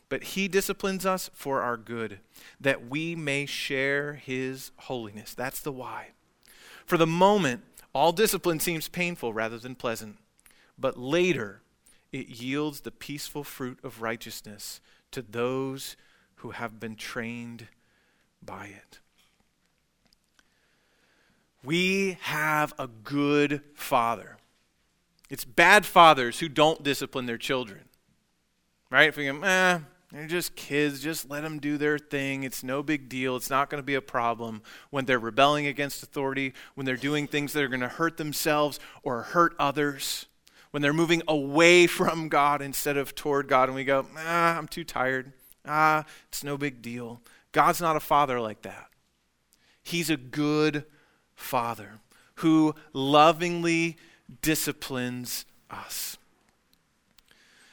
but 0.11 0.23
he 0.23 0.49
disciplines 0.49 1.05
us 1.05 1.29
for 1.33 1.61
our 1.61 1.77
good, 1.77 2.19
that 2.59 2.89
we 2.89 3.15
may 3.15 3.45
share 3.45 4.15
his 4.15 4.71
holiness. 4.79 5.33
That's 5.33 5.61
the 5.61 5.71
why. 5.71 6.07
For 6.85 6.97
the 6.97 7.07
moment, 7.07 7.63
all 7.95 8.11
discipline 8.11 8.59
seems 8.59 8.89
painful 8.89 9.31
rather 9.31 9.57
than 9.57 9.73
pleasant, 9.73 10.17
but 10.77 10.99
later 10.99 11.61
it 12.11 12.27
yields 12.27 12.81
the 12.81 12.91
peaceful 12.91 13.45
fruit 13.45 13.79
of 13.83 14.01
righteousness 14.01 14.81
to 15.11 15.21
those 15.21 15.95
who 16.35 16.51
have 16.51 16.77
been 16.77 16.97
trained 16.97 17.69
by 18.43 18.65
it. 18.65 18.99
We 21.63 22.17
have 22.23 22.73
a 22.77 22.87
good 22.87 23.61
father. 23.75 24.35
It's 25.29 25.45
bad 25.45 25.85
fathers 25.85 26.39
who 26.39 26.49
don't 26.49 26.83
discipline 26.83 27.27
their 27.27 27.37
children. 27.37 27.85
Right? 28.89 29.07
If 29.07 29.15
we 29.15 29.27
go, 29.27 29.39
eh, 29.41 29.79
they're 30.11 30.27
just 30.27 30.55
kids, 30.55 30.99
just 30.99 31.29
let 31.29 31.41
them 31.41 31.59
do 31.59 31.77
their 31.77 31.97
thing. 31.97 32.43
It's 32.43 32.63
no 32.63 32.83
big 32.83 33.07
deal. 33.07 33.37
It's 33.37 33.49
not 33.49 33.69
going 33.69 33.81
to 33.81 33.85
be 33.85 33.95
a 33.95 34.01
problem 34.01 34.61
when 34.89 35.05
they're 35.05 35.19
rebelling 35.19 35.67
against 35.67 36.03
authority, 36.03 36.53
when 36.75 36.85
they're 36.85 36.97
doing 36.97 37.27
things 37.27 37.53
that 37.53 37.63
are 37.63 37.69
going 37.69 37.79
to 37.79 37.87
hurt 37.87 38.17
themselves 38.17 38.79
or 39.03 39.21
hurt 39.21 39.55
others, 39.57 40.25
when 40.71 40.81
they're 40.81 40.91
moving 40.91 41.21
away 41.27 41.87
from 41.87 42.27
God 42.27 42.61
instead 42.61 42.97
of 42.97 43.15
toward 43.15 43.47
God, 43.47 43.69
and 43.69 43.75
we 43.75 43.85
go, 43.85 44.05
ah, 44.17 44.57
I'm 44.57 44.67
too 44.67 44.83
tired. 44.83 45.31
Ah, 45.65 46.05
it's 46.27 46.43
no 46.43 46.57
big 46.57 46.81
deal. 46.81 47.21
God's 47.51 47.81
not 47.81 47.95
a 47.95 48.01
father 48.01 48.39
like 48.39 48.63
that. 48.63 48.87
He's 49.83 50.09
a 50.09 50.17
good 50.17 50.85
father 51.35 51.99
who 52.35 52.75
lovingly 52.93 53.97
disciplines 54.41 55.45
us. 55.69 56.17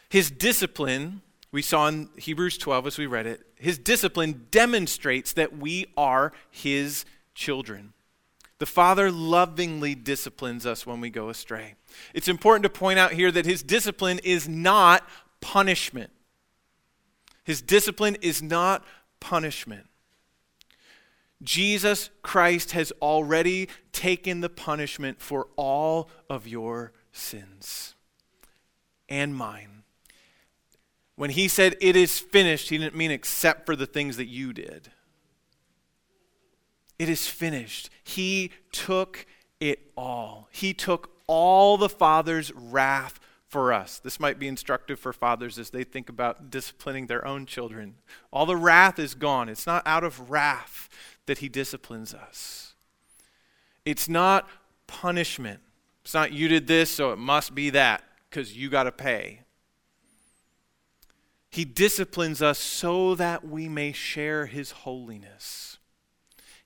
His 0.09 0.31
discipline, 0.31 1.23
we 1.51 1.63
saw 1.63 1.89
in 1.89 2.11
Hebrews 2.17 2.59
12 2.59 2.87
as 2.87 2.99
we 2.99 3.07
read 3.07 3.27
it, 3.27 3.41
his 3.57 3.79
discipline 3.79 4.47
demonstrates 4.51 5.33
that 5.33 5.57
we 5.57 5.87
are 5.97 6.33
his 6.51 7.05
children. 7.35 7.95
The 8.59 8.67
Father 8.67 9.11
lovingly 9.11 9.95
disciplines 9.95 10.67
us 10.67 10.87
when 10.87 11.01
we 11.01 11.11
go 11.11 11.29
astray. 11.29 11.77
It's 12.13 12.29
important 12.29 12.65
to 12.65 12.71
point 12.71 12.99
out 12.99 13.13
here 13.13 13.31
that 13.31 13.47
his 13.47 13.63
discipline 13.63 14.21
is 14.25 14.49
not 14.49 15.09
punishment. 15.41 16.11
His 17.45 17.63
discipline 17.63 18.17
is 18.21 18.43
not 18.43 18.85
punishment. 19.21 19.87
Jesus 21.43 22.11
Christ 22.23 22.73
has 22.73 22.93
already 23.01 23.69
taken 23.93 24.41
the 24.41 24.49
punishment 24.49 25.21
for 25.21 25.47
all 25.57 26.11
of 26.29 26.49
your 26.49 26.93
sins 27.13 27.95
and 29.09 29.35
mine. 29.35 29.78
When 31.19 31.31
he 31.31 31.49
said, 31.49 31.75
It 31.81 31.97
is 31.97 32.21
finished, 32.21 32.71
he 32.71 32.79
didn't 32.79 32.95
mean 32.95 33.11
except 33.11 33.67
for 33.67 33.75
the 33.75 33.87
things 33.87 34.17
that 34.19 34.29
you 34.29 34.53
did. 34.53 34.93
It 36.97 37.09
is 37.09 37.27
finished. 37.27 37.91
He 38.05 38.53
took 38.71 39.27
it 39.59 39.91
all. 39.97 40.49
He 40.53 40.73
took 40.73 41.11
all 41.27 41.77
the 41.77 41.89
Father's 41.89 42.53
wrath 42.53 43.19
for 43.49 43.73
us. 43.73 43.99
This 43.99 44.21
might 44.21 44.39
be 44.39 44.47
instructive 44.47 45.01
for 45.01 45.13
fathers 45.13 45.59
as 45.59 45.71
they 45.71 45.83
think 45.83 46.09
about 46.09 46.51
disciplining 46.51 47.09
their 47.09 47.27
own 47.27 47.47
children. 47.47 47.97
All 48.33 48.47
the 48.47 48.55
wrath 48.57 49.01
is 49.01 49.17
gone. 49.17 49.49
It's 49.49 49.67
not 49.67 49.85
out 49.85 50.05
of 50.05 50.31
wrath 50.31 50.89
that 51.27 51.39
he 51.39 51.49
disciplines 51.49 52.15
us. 52.15 52.75
It's 53.85 54.09
not 54.09 54.49
punishment. 54.87 55.59
It's 56.05 56.15
not 56.15 56.33
you 56.33 56.47
did 56.47 56.69
this, 56.69 56.93
so 56.93 57.11
it 57.11 57.19
must 57.19 57.57
be 57.57 57.71
that, 57.71 58.05
because 58.31 58.57
you 58.57 58.71
got 58.71 58.85
to 58.85 58.93
pay. 58.93 59.41
He 61.51 61.65
disciplines 61.65 62.43
us 62.43 62.59
so 62.59 63.15
that 63.15 63.47
we 63.47 63.69
may 63.69 63.93
share 63.93 64.47
his 64.47 64.71
holiness. 64.71 65.79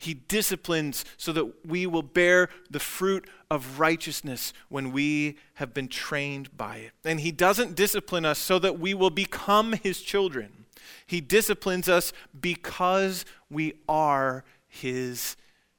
He 0.02 0.14
disciplines 0.14 1.04
so 1.16 1.32
that 1.32 1.64
we 1.64 1.86
will 1.86 2.02
bear 2.02 2.48
the 2.68 2.80
fruit 2.80 3.28
of 3.48 3.78
righteousness 3.78 4.52
when 4.68 4.90
we 4.90 5.38
have 5.54 5.72
been 5.72 5.86
trained 5.86 6.56
by 6.56 6.78
it. 6.78 6.92
And 7.04 7.20
He 7.20 7.30
doesn't 7.30 7.76
discipline 7.76 8.24
us 8.24 8.40
so 8.40 8.58
that 8.58 8.80
we 8.80 8.94
will 8.94 9.10
become 9.10 9.74
His 9.74 10.02
children. 10.02 10.64
He 11.06 11.20
disciplines 11.20 11.88
us 11.88 12.12
because 12.38 13.24
we 13.48 13.74
are 13.88 14.44
His 14.66 15.36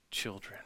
children. 0.09 0.61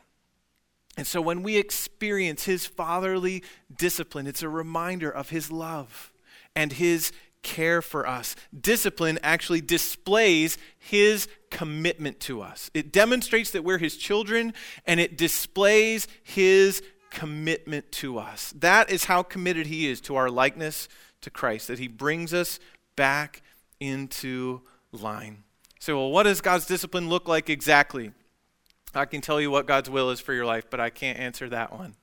And 0.96 1.08
so 1.08 1.20
when 1.20 1.42
we 1.42 1.58
experience 1.58 2.44
His 2.44 2.68
fatherly 2.68 3.44
discipline, 3.76 4.28
it's 4.28 4.44
a 4.44 4.50
reminder 4.50 5.10
of 5.10 5.32
His 5.32 5.52
love 5.52 6.12
and 6.56 6.74
His 6.74 7.12
care 7.44 7.82
for 7.82 8.08
us. 8.08 8.36
Discipline 8.60 9.20
actually 9.24 9.62
displays 9.62 10.58
his 10.78 11.28
commitment 11.50 12.20
to 12.22 12.42
us. 12.42 12.70
It 12.74 12.92
demonstrates 12.92 13.52
that 13.52 13.64
we're 13.64 13.78
his 13.78 13.98
children 13.98 14.54
and 14.86 15.00
it 15.00 15.18
displays 15.18 16.08
his 16.24 16.82
commitment 17.10 17.92
to 17.94 18.20
us. 18.20 18.54
That 18.58 18.90
is 18.90 19.06
how 19.06 19.24
committed 19.24 19.68
he 19.68 19.88
is 19.88 20.02
to 20.02 20.16
our 20.16 20.30
likeness 20.30 20.88
to 21.22 21.30
Christ, 21.30 21.68
that 21.68 21.80
he 21.80 21.88
brings 21.88 22.34
us 22.34 22.60
back 22.96 23.42
into 23.80 24.62
line. 24.92 25.44
So, 25.80 25.98
well, 25.98 26.12
what 26.12 26.24
does 26.24 26.42
God's 26.42 26.66
discipline 26.66 27.10
look 27.10 27.28
like 27.28 27.50
exactly? 27.50 28.12
I 28.94 29.06
can 29.06 29.22
tell 29.22 29.40
you 29.40 29.52
what 29.52 29.68
God's 29.68 29.90
will 29.90 30.10
is 30.10 30.20
for 30.20 30.34
your 30.34 30.46
life, 30.46 30.70
but 30.70 30.80
I 30.80 30.90
can't 30.90 31.20
answer 31.20 31.50
that 31.50 31.72
one. 31.72 31.96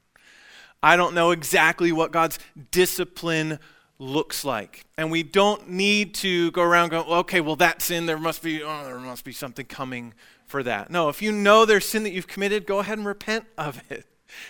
I 0.82 0.96
don't 0.96 1.14
know 1.14 1.30
exactly 1.30 1.92
what 1.92 2.12
God's 2.12 2.38
discipline 2.70 3.58
looks 4.04 4.44
like. 4.44 4.84
And 4.96 5.10
we 5.10 5.22
don't 5.22 5.70
need 5.70 6.14
to 6.16 6.50
go 6.52 6.62
around 6.62 6.90
going, 6.90 7.06
okay, 7.06 7.40
well, 7.40 7.56
that 7.56 7.82
sin, 7.82 8.06
there 8.06 8.18
must 8.18 8.42
be, 8.42 8.62
oh, 8.62 8.84
there 8.84 8.98
must 8.98 9.24
be 9.24 9.32
something 9.32 9.66
coming 9.66 10.14
for 10.46 10.62
that. 10.62 10.90
No, 10.90 11.08
if 11.08 11.22
you 11.22 11.32
know 11.32 11.64
there's 11.64 11.86
sin 11.86 12.04
that 12.04 12.12
you've 12.12 12.28
committed, 12.28 12.66
go 12.66 12.78
ahead 12.78 12.98
and 12.98 13.06
repent 13.06 13.46
of 13.56 13.82
it. 13.90 14.06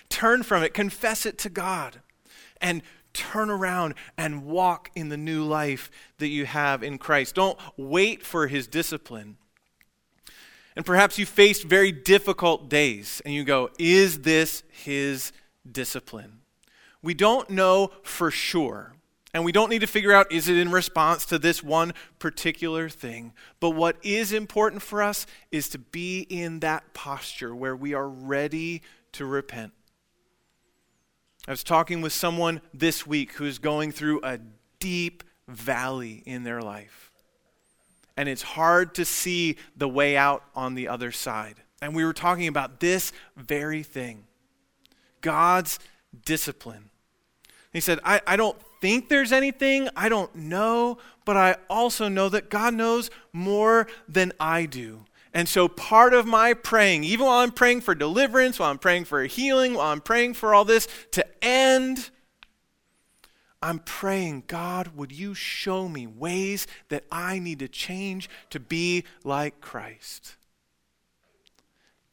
Turn 0.08 0.42
from 0.42 0.62
it, 0.62 0.74
confess 0.74 1.24
it 1.24 1.38
to 1.38 1.48
God, 1.48 2.00
and 2.60 2.82
turn 3.12 3.48
around 3.48 3.94
and 4.18 4.44
walk 4.44 4.90
in 4.94 5.08
the 5.08 5.16
new 5.16 5.44
life 5.44 5.90
that 6.18 6.28
you 6.28 6.46
have 6.46 6.82
in 6.82 6.98
Christ. 6.98 7.36
Don't 7.36 7.58
wait 7.76 8.24
for 8.24 8.48
his 8.48 8.66
discipline. 8.66 9.36
And 10.76 10.84
perhaps 10.84 11.18
you 11.18 11.26
faced 11.26 11.64
very 11.64 11.92
difficult 11.92 12.68
days 12.68 13.22
and 13.24 13.32
you 13.32 13.44
go, 13.44 13.70
is 13.78 14.22
this 14.22 14.64
his 14.70 15.32
discipline? 15.70 16.40
We 17.00 17.14
don't 17.14 17.48
know 17.50 17.92
for 18.02 18.32
sure 18.32 18.94
and 19.34 19.44
we 19.44 19.50
don't 19.50 19.68
need 19.68 19.80
to 19.80 19.88
figure 19.88 20.12
out 20.12 20.30
is 20.30 20.48
it 20.48 20.56
in 20.56 20.70
response 20.70 21.26
to 21.26 21.40
this 21.40 21.60
one 21.60 21.92
particular 22.20 22.88
thing. 22.88 23.32
But 23.58 23.70
what 23.70 23.96
is 24.04 24.32
important 24.32 24.80
for 24.80 25.02
us 25.02 25.26
is 25.50 25.68
to 25.70 25.78
be 25.78 26.20
in 26.20 26.60
that 26.60 26.94
posture 26.94 27.54
where 27.54 27.74
we 27.74 27.94
are 27.94 28.08
ready 28.08 28.80
to 29.12 29.26
repent. 29.26 29.72
I 31.48 31.50
was 31.50 31.64
talking 31.64 32.00
with 32.00 32.12
someone 32.12 32.60
this 32.72 33.06
week 33.06 33.32
who's 33.32 33.58
going 33.58 33.90
through 33.90 34.20
a 34.22 34.38
deep 34.78 35.24
valley 35.48 36.22
in 36.24 36.44
their 36.44 36.62
life. 36.62 37.10
And 38.16 38.28
it's 38.28 38.42
hard 38.42 38.94
to 38.94 39.04
see 39.04 39.56
the 39.76 39.88
way 39.88 40.16
out 40.16 40.44
on 40.54 40.74
the 40.74 40.86
other 40.86 41.10
side. 41.10 41.56
And 41.82 41.94
we 41.94 42.04
were 42.04 42.12
talking 42.12 42.46
about 42.46 42.78
this 42.78 43.12
very 43.36 43.82
thing 43.82 44.24
God's 45.20 45.80
discipline. 46.24 46.90
He 47.72 47.80
said, 47.80 47.98
I, 48.04 48.20
I 48.24 48.36
don't 48.36 48.56
think 48.84 49.08
there's 49.08 49.32
anything. 49.32 49.88
I 49.96 50.10
don't 50.10 50.34
know. 50.34 50.98
But 51.24 51.38
I 51.38 51.56
also 51.70 52.06
know 52.08 52.28
that 52.28 52.50
God 52.50 52.74
knows 52.74 53.08
more 53.32 53.88
than 54.06 54.30
I 54.38 54.66
do. 54.66 55.06
And 55.32 55.48
so, 55.48 55.68
part 55.68 56.12
of 56.12 56.26
my 56.26 56.52
praying, 56.52 57.02
even 57.02 57.24
while 57.24 57.38
I'm 57.38 57.50
praying 57.50 57.80
for 57.80 57.94
deliverance, 57.94 58.58
while 58.58 58.70
I'm 58.70 58.78
praying 58.78 59.06
for 59.06 59.24
healing, 59.24 59.72
while 59.72 59.90
I'm 59.90 60.02
praying 60.02 60.34
for 60.34 60.54
all 60.54 60.66
this 60.66 60.86
to 61.12 61.24
end, 61.42 62.10
I'm 63.62 63.78
praying, 63.78 64.44
God, 64.48 64.88
would 64.94 65.12
you 65.12 65.32
show 65.32 65.88
me 65.88 66.06
ways 66.06 66.66
that 66.90 67.04
I 67.10 67.38
need 67.38 67.60
to 67.60 67.68
change 67.68 68.28
to 68.50 68.60
be 68.60 69.04
like 69.24 69.62
Christ? 69.62 70.36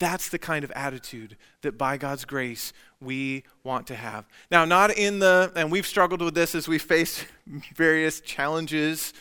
That's 0.01 0.29
the 0.29 0.39
kind 0.39 0.63
of 0.63 0.71
attitude 0.71 1.37
that 1.61 1.77
by 1.77 1.95
God's 1.95 2.25
grace 2.25 2.73
we 2.99 3.43
want 3.63 3.85
to 3.85 3.95
have. 3.95 4.25
Now, 4.49 4.65
not 4.65 4.89
in 4.97 5.19
the, 5.19 5.51
and 5.55 5.71
we've 5.71 5.85
struggled 5.85 6.23
with 6.23 6.33
this 6.33 6.55
as 6.55 6.67
we 6.67 6.79
face 6.79 7.23
various 7.75 8.19
challenges 8.19 9.13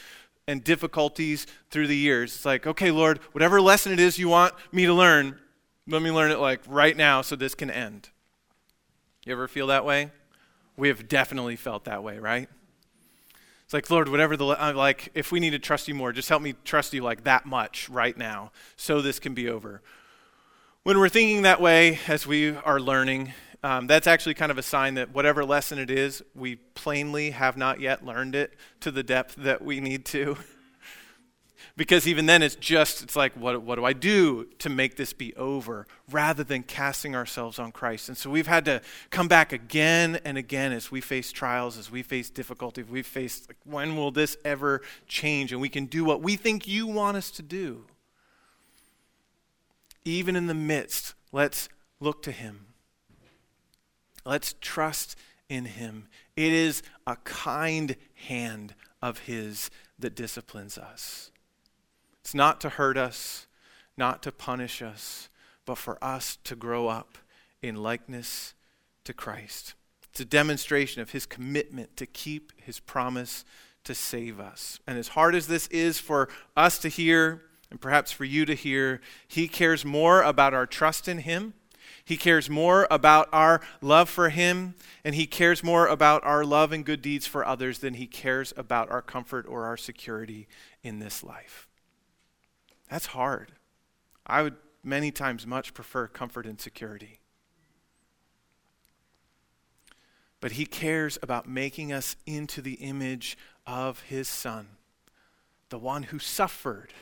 and 0.48 0.64
difficulties 0.64 1.46
through 1.70 1.86
the 1.88 1.96
years. 1.98 2.34
It's 2.34 2.46
like, 2.46 2.66
okay, 2.66 2.90
Lord, 2.90 3.18
whatever 3.32 3.60
lesson 3.60 3.92
it 3.92 4.00
is 4.00 4.18
you 4.18 4.30
want 4.30 4.54
me 4.72 4.86
to 4.86 4.94
learn, 4.94 5.38
let 5.86 6.00
me 6.00 6.10
learn 6.10 6.30
it 6.30 6.38
like 6.38 6.62
right 6.66 6.96
now 6.96 7.20
so 7.20 7.36
this 7.36 7.54
can 7.54 7.70
end. 7.70 8.08
You 9.26 9.34
ever 9.34 9.48
feel 9.48 9.66
that 9.66 9.84
way? 9.84 10.10
We 10.78 10.88
have 10.88 11.08
definitely 11.08 11.56
felt 11.56 11.84
that 11.84 12.02
way, 12.02 12.18
right? 12.18 12.48
It's 13.66 13.74
like, 13.74 13.90
Lord, 13.90 14.08
whatever 14.08 14.34
the, 14.34 14.46
uh, 14.46 14.72
like, 14.74 15.10
if 15.12 15.30
we 15.30 15.40
need 15.40 15.50
to 15.50 15.58
trust 15.58 15.88
you 15.88 15.94
more, 15.94 16.10
just 16.10 16.30
help 16.30 16.40
me 16.40 16.54
trust 16.64 16.94
you 16.94 17.02
like 17.02 17.24
that 17.24 17.44
much 17.44 17.90
right 17.90 18.16
now 18.16 18.50
so 18.76 19.02
this 19.02 19.18
can 19.18 19.34
be 19.34 19.46
over. 19.46 19.82
When 20.82 20.98
we're 20.98 21.10
thinking 21.10 21.42
that 21.42 21.60
way 21.60 21.98
as 22.08 22.26
we 22.26 22.56
are 22.56 22.80
learning, 22.80 23.34
um, 23.62 23.86
that's 23.86 24.06
actually 24.06 24.32
kind 24.32 24.50
of 24.50 24.56
a 24.56 24.62
sign 24.62 24.94
that 24.94 25.12
whatever 25.12 25.44
lesson 25.44 25.78
it 25.78 25.90
is, 25.90 26.22
we 26.34 26.56
plainly 26.56 27.32
have 27.32 27.58
not 27.58 27.80
yet 27.80 28.02
learned 28.02 28.34
it 28.34 28.54
to 28.80 28.90
the 28.90 29.02
depth 29.02 29.34
that 29.36 29.62
we 29.62 29.80
need 29.80 30.06
to. 30.06 30.38
Because 31.76 32.06
even 32.06 32.26
then, 32.26 32.42
it's 32.42 32.56
just, 32.56 33.02
it's 33.02 33.16
like, 33.16 33.32
what, 33.34 33.62
what 33.62 33.76
do 33.76 33.84
I 33.86 33.94
do 33.94 34.44
to 34.58 34.68
make 34.68 34.96
this 34.96 35.14
be 35.14 35.34
over? 35.36 35.86
Rather 36.10 36.44
than 36.44 36.62
casting 36.62 37.14
ourselves 37.14 37.58
on 37.58 37.72
Christ. 37.72 38.08
And 38.08 38.18
so 38.18 38.28
we've 38.28 38.48
had 38.48 38.66
to 38.66 38.82
come 39.08 39.28
back 39.28 39.52
again 39.52 40.20
and 40.24 40.36
again 40.36 40.72
as 40.72 40.90
we 40.90 41.00
face 41.00 41.32
trials, 41.32 41.78
as 41.78 41.90
we 41.90 42.02
face 42.02 42.28
difficulty, 42.28 42.82
we 42.82 43.02
face, 43.02 43.46
like, 43.48 43.56
when 43.64 43.96
will 43.96 44.10
this 44.10 44.36
ever 44.44 44.82
change? 45.06 45.52
And 45.52 45.60
we 45.60 45.70
can 45.70 45.86
do 45.86 46.04
what 46.04 46.20
we 46.20 46.36
think 46.36 46.68
you 46.68 46.86
want 46.86 47.16
us 47.16 47.30
to 47.30 47.42
do. 47.42 47.84
Even 50.04 50.36
in 50.36 50.46
the 50.46 50.54
midst, 50.54 51.14
let's 51.32 51.68
look 52.00 52.22
to 52.22 52.32
Him. 52.32 52.66
Let's 54.24 54.54
trust 54.60 55.16
in 55.48 55.64
Him. 55.64 56.08
It 56.36 56.52
is 56.52 56.82
a 57.06 57.16
kind 57.16 57.96
hand 58.14 58.74
of 59.02 59.20
His 59.20 59.70
that 59.98 60.14
disciplines 60.14 60.78
us. 60.78 61.30
It's 62.20 62.34
not 62.34 62.60
to 62.60 62.70
hurt 62.70 62.96
us, 62.96 63.46
not 63.96 64.22
to 64.22 64.32
punish 64.32 64.82
us, 64.82 65.28
but 65.64 65.78
for 65.78 66.02
us 66.02 66.38
to 66.44 66.56
grow 66.56 66.88
up 66.88 67.18
in 67.62 67.76
likeness 67.76 68.54
to 69.04 69.12
Christ. 69.12 69.74
It's 70.10 70.20
a 70.20 70.24
demonstration 70.24 71.02
of 71.02 71.10
his 71.10 71.26
commitment 71.26 71.96
to 71.96 72.06
keep 72.06 72.52
his 72.60 72.80
promise 72.80 73.44
to 73.84 73.94
save 73.94 74.40
us. 74.40 74.80
And 74.86 74.98
as 74.98 75.08
hard 75.08 75.34
as 75.34 75.46
this 75.46 75.66
is 75.68 75.98
for 75.98 76.28
us 76.56 76.78
to 76.78 76.88
hear, 76.88 77.42
and 77.70 77.80
perhaps 77.80 78.10
for 78.10 78.24
you 78.24 78.44
to 78.44 78.54
hear, 78.54 79.00
he 79.28 79.46
cares 79.46 79.84
more 79.84 80.22
about 80.22 80.54
our 80.54 80.66
trust 80.66 81.06
in 81.06 81.18
him. 81.18 81.54
He 82.04 82.16
cares 82.16 82.50
more 82.50 82.88
about 82.90 83.28
our 83.32 83.60
love 83.80 84.08
for 84.08 84.30
him, 84.30 84.74
and 85.04 85.14
he 85.14 85.26
cares 85.26 85.62
more 85.62 85.86
about 85.86 86.24
our 86.24 86.44
love 86.44 86.72
and 86.72 86.84
good 86.84 87.02
deeds 87.02 87.26
for 87.26 87.44
others 87.44 87.78
than 87.78 87.94
he 87.94 88.06
cares 88.06 88.52
about 88.56 88.90
our 88.90 89.02
comfort 89.02 89.46
or 89.46 89.64
our 89.64 89.76
security 89.76 90.48
in 90.82 90.98
this 90.98 91.22
life. 91.22 91.68
That's 92.90 93.06
hard. 93.06 93.52
I 94.26 94.42
would 94.42 94.56
many 94.82 95.10
times 95.12 95.46
much 95.46 95.74
prefer 95.74 96.08
comfort 96.08 96.46
and 96.46 96.60
security. 96.60 97.20
But 100.40 100.52
he 100.52 100.64
cares 100.64 101.18
about 101.22 101.48
making 101.48 101.92
us 101.92 102.16
into 102.26 102.62
the 102.62 102.74
image 102.74 103.36
of 103.66 104.00
his 104.02 104.28
son, 104.28 104.68
the 105.68 105.78
one 105.78 106.04
who 106.04 106.18
suffered 106.18 106.92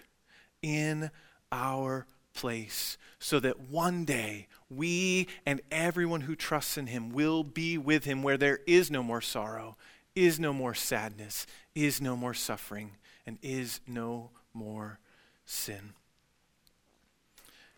in 0.63 1.11
our 1.51 2.07
place, 2.35 2.97
so 3.19 3.41
that 3.41 3.59
one 3.59 4.05
day 4.05 4.47
we 4.71 5.27
and 5.45 5.61
everyone 5.71 6.23
who 6.23 6.37
trusts 6.37 6.79
in 6.79 6.87
him 6.87 7.11
will 7.11 7.43
be 7.43 7.77
with 7.77 8.05
him 8.05 8.23
where 8.23 8.37
there 8.37 8.61
is 8.67 8.91
no 8.91 9.03
more 9.03 9.21
sorrow, 9.21 9.77
is 10.15 10.39
no 10.39 10.53
more 10.53 10.75
sadness, 10.75 11.47
is 11.75 12.01
no 12.01 12.17
more 12.17 12.35
suffering, 12.35 12.93
and 13.27 13.39
is 13.43 13.81
no 13.87 14.31
more 14.55 14.99
sin. 15.45 15.95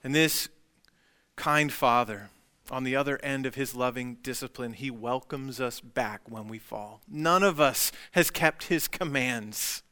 And 0.02 0.14
this 0.14 0.48
kind 1.36 1.72
father, 1.72 2.30
on 2.70 2.84
the 2.84 2.96
other 2.96 3.18
end 3.22 3.46
of 3.46 3.54
his 3.54 3.74
loving 3.74 4.16
discipline, 4.16 4.74
he 4.74 4.90
welcomes 4.90 5.60
us 5.60 5.80
back 5.80 6.20
when 6.28 6.48
we 6.48 6.58
fall. 6.58 7.00
None 7.08 7.42
of 7.42 7.60
us 7.60 7.92
has 8.12 8.30
kept 8.30 8.64
his 8.64 8.88
commands 8.88 9.82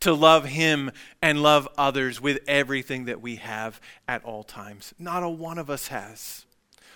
to 0.00 0.12
love 0.12 0.46
him 0.46 0.90
and 1.20 1.42
love 1.42 1.68
others 1.76 2.20
with 2.20 2.40
everything 2.46 3.04
that 3.06 3.20
we 3.20 3.36
have 3.36 3.80
at 4.06 4.24
all 4.24 4.44
times. 4.44 4.94
Not 4.98 5.22
a 5.22 5.28
one 5.28 5.58
of 5.58 5.70
us 5.70 5.88
has. 5.88 6.44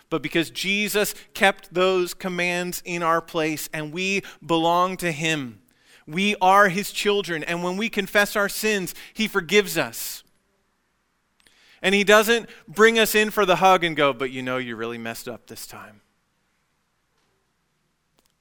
But 0.08 0.22
because 0.22 0.50
Jesus 0.50 1.14
kept 1.34 1.74
those 1.74 2.14
commands 2.14 2.82
in 2.84 3.02
our 3.02 3.20
place 3.20 3.68
and 3.72 3.92
we 3.92 4.22
belong 4.44 4.96
to 4.98 5.10
him, 5.10 5.60
we 6.06 6.36
are 6.40 6.68
his 6.68 6.92
children. 6.92 7.42
And 7.42 7.64
when 7.64 7.76
we 7.76 7.88
confess 7.88 8.36
our 8.36 8.48
sins, 8.48 8.94
he 9.12 9.26
forgives 9.26 9.76
us. 9.76 10.22
And 11.82 11.94
he 11.94 12.04
doesn't 12.04 12.48
bring 12.68 12.98
us 12.98 13.14
in 13.14 13.30
for 13.30 13.44
the 13.44 13.56
hug 13.56 13.84
and 13.84 13.96
go, 13.96 14.12
but 14.12 14.30
you 14.30 14.42
know, 14.42 14.56
you 14.56 14.76
really 14.76 14.98
messed 14.98 15.28
up 15.28 15.46
this 15.46 15.66
time. 15.66 16.00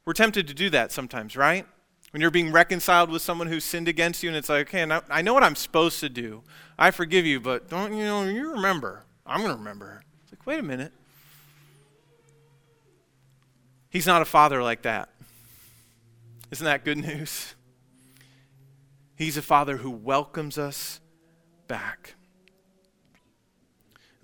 We're 0.06 0.14
tempted 0.14 0.48
to 0.48 0.54
do 0.54 0.70
that 0.70 0.92
sometimes, 0.92 1.36
right? 1.36 1.66
When 2.16 2.22
you're 2.22 2.32
being 2.32 2.54
reconciled 2.54 3.10
with 3.10 3.22
someone 3.22 3.48
who 3.48 3.60
sinned 3.60 3.90
against 3.90 4.24
you, 4.24 4.30
and 4.30 4.38
it's 4.38 4.48
like, 4.48 4.74
okay, 4.74 4.90
I 5.10 5.22
know 5.22 5.34
what 5.34 5.44
I'm 5.44 5.58
supposed 5.58 6.00
to 6.00 6.08
do. 6.08 6.44
I 6.80 6.92
forgive 6.92 7.26
you, 7.26 7.42
but 7.42 7.68
don't 7.68 7.92
you 7.92 8.06
know, 8.06 8.24
you 8.24 8.54
remember. 8.54 9.04
I'm 9.26 9.42
going 9.42 9.52
to 9.52 9.58
remember. 9.58 10.02
It's 10.24 10.32
like, 10.32 10.48
wait 10.48 10.60
a 10.60 10.64
minute. 10.64 10.94
He's 13.90 14.08
not 14.08 14.22
a 14.22 14.26
father 14.26 14.64
like 14.64 14.84
that. 14.84 15.10
Isn't 16.52 16.64
that 16.64 16.86
good 16.86 17.00
news? 17.00 17.54
He's 19.18 19.36
a 19.36 19.42
father 19.42 19.76
who 19.76 19.92
welcomes 19.92 20.58
us 20.58 21.02
back. 21.68 22.15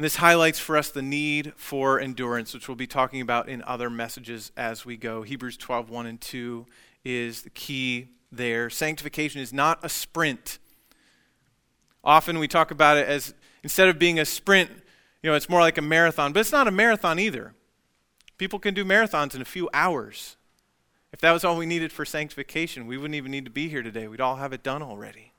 And 0.01 0.05
this 0.07 0.15
highlights 0.15 0.57
for 0.57 0.77
us 0.77 0.89
the 0.89 1.03
need 1.03 1.53
for 1.55 1.99
endurance, 1.99 2.55
which 2.55 2.67
we'll 2.67 2.73
be 2.73 2.87
talking 2.87 3.21
about 3.21 3.47
in 3.47 3.61
other 3.61 3.87
messages 3.87 4.51
as 4.57 4.83
we 4.83 4.97
go. 4.97 5.21
Hebrews 5.21 5.57
12, 5.57 5.91
1 5.91 6.05
and 6.07 6.19
2 6.19 6.65
is 7.05 7.43
the 7.43 7.51
key 7.51 8.07
there. 8.31 8.71
Sanctification 8.71 9.41
is 9.41 9.53
not 9.53 9.77
a 9.83 9.89
sprint. 9.89 10.57
Often 12.03 12.39
we 12.39 12.47
talk 12.47 12.71
about 12.71 12.97
it 12.97 13.07
as 13.07 13.35
instead 13.61 13.89
of 13.89 13.99
being 13.99 14.17
a 14.17 14.25
sprint, 14.25 14.71
you 15.21 15.29
know, 15.29 15.35
it's 15.35 15.47
more 15.47 15.61
like 15.61 15.77
a 15.77 15.83
marathon, 15.83 16.33
but 16.33 16.39
it's 16.39 16.51
not 16.51 16.67
a 16.67 16.71
marathon 16.71 17.19
either. 17.19 17.53
People 18.39 18.57
can 18.57 18.73
do 18.73 18.83
marathons 18.83 19.35
in 19.35 19.41
a 19.43 19.45
few 19.45 19.69
hours. 19.71 20.35
If 21.13 21.21
that 21.21 21.31
was 21.31 21.45
all 21.45 21.57
we 21.57 21.67
needed 21.67 21.91
for 21.91 22.05
sanctification, 22.05 22.87
we 22.87 22.97
wouldn't 22.97 23.13
even 23.13 23.29
need 23.29 23.45
to 23.45 23.51
be 23.51 23.69
here 23.69 23.83
today. 23.83 24.07
We'd 24.07 24.19
all 24.19 24.37
have 24.37 24.51
it 24.51 24.63
done 24.63 24.81
already. 24.81 25.30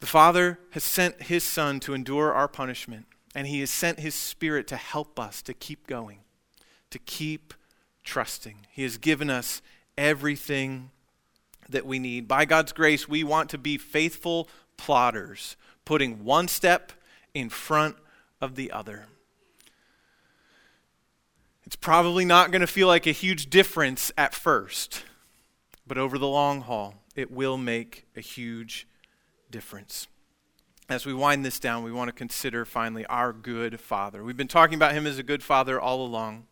The 0.00 0.06
Father 0.06 0.58
has 0.70 0.84
sent 0.84 1.22
His 1.22 1.42
Son 1.42 1.80
to 1.80 1.94
endure 1.94 2.32
our 2.32 2.48
punishment, 2.48 3.06
and 3.34 3.46
He 3.46 3.60
has 3.60 3.70
sent 3.70 4.00
His 4.00 4.14
Spirit 4.14 4.66
to 4.68 4.76
help 4.76 5.18
us 5.18 5.42
to 5.42 5.54
keep 5.54 5.86
going, 5.86 6.20
to 6.90 6.98
keep 6.98 7.54
trusting. 8.04 8.66
He 8.70 8.82
has 8.82 8.98
given 8.98 9.30
us 9.30 9.62
everything 9.96 10.90
that 11.68 11.86
we 11.86 11.98
need. 11.98 12.28
By 12.28 12.44
God's 12.44 12.72
grace, 12.72 13.08
we 13.08 13.24
want 13.24 13.50
to 13.50 13.58
be 13.58 13.78
faithful 13.78 14.48
plodders, 14.78 15.56
putting 15.84 16.24
one 16.24 16.48
step 16.48 16.92
in 17.34 17.48
front 17.48 17.96
of 18.40 18.54
the 18.54 18.70
other. 18.70 19.06
It's 21.64 21.76
probably 21.76 22.24
not 22.24 22.52
going 22.52 22.60
to 22.60 22.66
feel 22.66 22.86
like 22.86 23.06
a 23.06 23.12
huge 23.12 23.50
difference 23.50 24.12
at 24.16 24.34
first, 24.34 25.04
but 25.86 25.98
over 25.98 26.16
the 26.16 26.28
long 26.28 26.60
haul, 26.60 26.94
it 27.16 27.30
will 27.30 27.56
make 27.56 28.06
a 28.14 28.20
huge 28.20 28.86
difference. 29.50 30.08
As 30.88 31.04
we 31.04 31.12
wind 31.12 31.44
this 31.44 31.58
down, 31.58 31.82
we 31.82 31.90
want 31.90 32.08
to 32.08 32.12
consider 32.12 32.64
finally 32.64 33.04
our 33.06 33.32
good 33.32 33.80
Father. 33.80 34.22
We've 34.22 34.36
been 34.36 34.46
talking 34.46 34.76
about 34.76 34.92
Him 34.92 35.06
as 35.06 35.18
a 35.18 35.22
good 35.22 35.42
Father 35.42 35.80
all 35.80 36.04
along, 36.04 36.46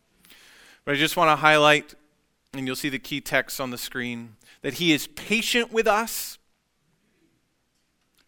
but 0.83 0.93
I 0.93 0.97
just 0.97 1.15
want 1.15 1.29
to 1.29 1.37
highlight, 1.37 1.93
and 2.53 2.67
you'll 2.67 2.75
see 2.75 2.89
the 2.89 2.99
key 2.99 3.21
text 3.21 3.61
on 3.61 3.71
the 3.71 3.77
screen, 3.77 4.35
that 4.61 4.75
He 4.75 4.91
is 4.91 5.07
patient 5.07 5.71
with 5.71 5.87
us. 5.87 6.37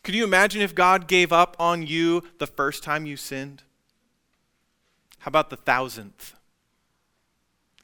Could 0.03 0.15
you 0.15 0.23
imagine 0.23 0.61
if 0.61 0.73
God 0.73 1.07
gave 1.07 1.33
up 1.33 1.57
on 1.59 1.85
you 1.85 2.23
the 2.37 2.47
first 2.47 2.83
time 2.83 3.05
you 3.05 3.17
sinned? 3.17 3.63
How 5.19 5.29
about 5.29 5.49
the 5.49 5.57
thousandth? 5.57 6.35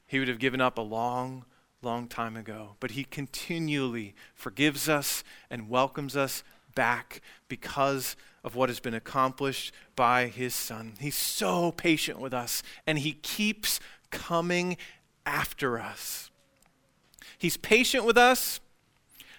He 0.08 0.20
would 0.20 0.30
have 0.30 0.40
given 0.40 0.62
up 0.62 0.78
a 0.78 0.82
long, 0.82 1.44
long 1.82 2.08
time 2.08 2.38
ago. 2.38 2.76
But 2.80 2.92
He 2.92 3.04
continually 3.04 4.16
forgives 4.34 4.88
us 4.88 5.24
and 5.50 5.68
welcomes 5.68 6.16
us 6.16 6.44
back 6.76 7.22
because 7.48 8.16
of 8.44 8.56
what 8.56 8.70
has 8.70 8.80
been 8.80 8.94
accomplished 8.94 9.74
by 9.96 10.28
his 10.28 10.54
son. 10.54 10.94
He's 11.00 11.16
so 11.16 11.72
patient 11.72 12.20
with 12.20 12.34
us, 12.34 12.62
and 12.86 13.00
he 13.00 13.14
keeps 13.14 13.80
coming 14.10 14.78
after 15.26 15.80
us. 15.80 16.30
He's 17.38 17.58
patient 17.58 18.06
with 18.06 18.18
us, 18.18 18.60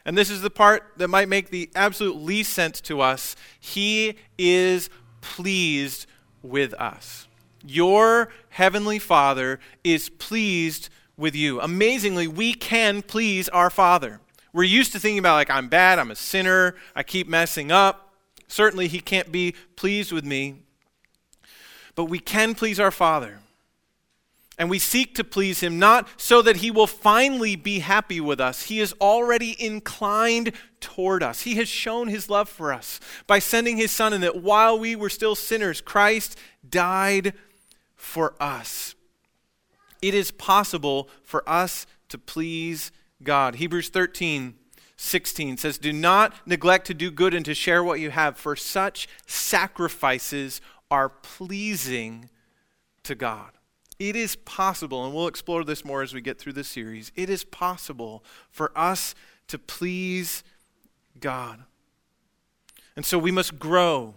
and 0.05 0.17
this 0.17 0.31
is 0.31 0.43
the 0.43 0.51
part 0.51 0.93
that 0.97 1.09
might 1.09 1.29
make 1.29 1.51
the 1.51 1.71
absolute 1.75 2.17
least 2.17 2.53
sense 2.53 2.81
to 2.83 3.01
us. 3.01 3.37
He 3.59 4.17
is 4.39 4.91
pleased 5.21 6.07
with 6.43 6.75
us. 6.75 7.27
Your 7.67 8.31
heavenly 8.51 8.99
Father 8.99 9.59
is 9.83 10.11
pleased 10.11 10.91
with 11.17 11.35
you. 11.35 11.61
Amazingly, 11.61 12.29
we 12.29 12.53
can 12.53 13.01
please 13.01 13.49
our 13.49 13.71
Father. 13.71 14.21
We're 14.55 14.63
used 14.63 14.93
to 14.93 15.01
thinking 15.01 15.19
about, 15.19 15.35
like, 15.35 15.51
I'm 15.51 15.69
bad, 15.69 15.99
I'm 15.99 16.13
a 16.13 16.17
sinner, 16.17 16.77
I 16.95 17.03
keep 17.03 17.29
messing 17.29 17.73
up. 17.73 18.15
Certainly, 18.47 18.89
He 18.89 19.01
can't 19.01 19.33
be 19.33 19.57
pleased 19.75 20.13
with 20.13 20.25
me. 20.25 20.63
But 21.97 22.05
we 22.05 22.21
can 22.21 22.55
please 22.55 22.79
our 22.79 22.93
Father. 22.93 23.41
And 24.57 24.71
we 24.71 24.79
seek 24.79 25.17
to 25.17 25.25
please 25.25 25.59
Him 25.59 25.81
not 25.81 26.09
so 26.17 26.41
that 26.41 26.59
He 26.59 26.71
will 26.71 26.87
finally 26.87 27.57
be 27.57 27.81
happy 27.81 28.21
with 28.21 28.41
us. 28.41 28.63
He 28.65 28.79
is 28.79 28.95
already 29.01 29.57
inclined 29.59 30.53
toward 30.79 31.25
us. 31.25 31.41
He 31.41 31.57
has 31.57 31.69
shown 31.69 32.07
His 32.07 32.31
love 32.31 32.49
for 32.49 32.73
us 32.73 33.01
by 33.27 33.41
sending 33.41 33.77
His 33.77 33.91
Son, 33.91 34.13
and 34.13 34.23
that 34.23 34.41
while 34.41 34.79
we 34.79 34.95
were 34.95 35.11
still 35.11 35.35
sinners, 35.35 35.81
Christ 35.81 36.39
died 36.67 37.35
for 37.97 38.41
us. 38.41 38.95
It 40.01 40.15
is 40.15 40.31
possible 40.31 41.09
for 41.25 41.43
us 41.49 41.87
to 42.11 42.19
please 42.19 42.93
God. 43.25 43.57
Hebrews 43.57 43.89
13 43.89 44.55
16 44.97 45.57
says, 45.57 45.79
Do 45.79 45.93
not 45.93 46.35
neglect 46.47 46.87
to 46.87 46.95
do 46.95 47.11
good 47.11 47.35
and 47.35 47.45
to 47.45 47.55
share 47.55 47.83
what 47.83 47.99
you 47.99 48.11
have, 48.11 48.37
for 48.37 48.55
such 48.55 49.09
sacrifices 49.27 50.61
are 50.91 51.09
pleasing 51.09 52.31
to 53.03 53.15
God. 53.15 53.51
It 53.99 54.17
is 54.17 54.37
possible, 54.37 55.05
and 55.05 55.15
we'll 55.15 55.27
explore 55.27 55.65
this 55.65 55.85
more 55.85 56.03
as 56.03 56.15
we 56.15 56.21
get 56.21 56.39
through 56.39 56.53
the 56.53 56.65
series. 56.65 57.13
It 57.17 57.31
is 57.31 57.45
possible 57.45 58.25
for 58.51 58.71
us 58.77 59.15
to 59.49 59.59
please 59.59 60.43
God. 61.21 61.65
And 62.97 63.05
so 63.05 63.19
we 63.19 63.31
must 63.31 63.59
grow 63.59 64.15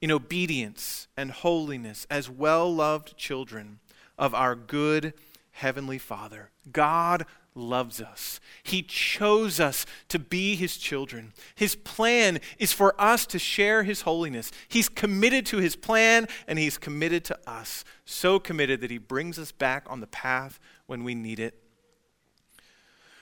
in 0.00 0.10
obedience 0.10 1.06
and 1.16 1.30
holiness 1.30 2.06
as 2.10 2.28
well 2.28 2.72
loved 2.72 3.16
children 3.16 3.78
of 4.18 4.34
our 4.34 4.54
good 4.54 5.14
Heavenly 5.52 5.98
Father. 5.98 6.50
God 6.72 7.26
loves 7.54 8.00
us. 8.00 8.40
He 8.62 8.82
chose 8.82 9.60
us 9.60 9.84
to 10.08 10.18
be 10.18 10.56
His 10.56 10.76
children. 10.76 11.32
His 11.54 11.74
plan 11.74 12.40
is 12.58 12.72
for 12.72 13.00
us 13.00 13.26
to 13.26 13.38
share 13.38 13.82
His 13.82 14.02
holiness. 14.02 14.50
He's 14.68 14.88
committed 14.88 15.46
to 15.46 15.58
His 15.58 15.76
plan 15.76 16.28
and 16.46 16.58
He's 16.58 16.78
committed 16.78 17.24
to 17.26 17.38
us. 17.46 17.84
So 18.04 18.38
committed 18.38 18.80
that 18.80 18.90
He 18.90 18.98
brings 18.98 19.38
us 19.38 19.52
back 19.52 19.86
on 19.88 20.00
the 20.00 20.06
path 20.06 20.58
when 20.86 21.04
we 21.04 21.14
need 21.14 21.38
it. 21.38 21.58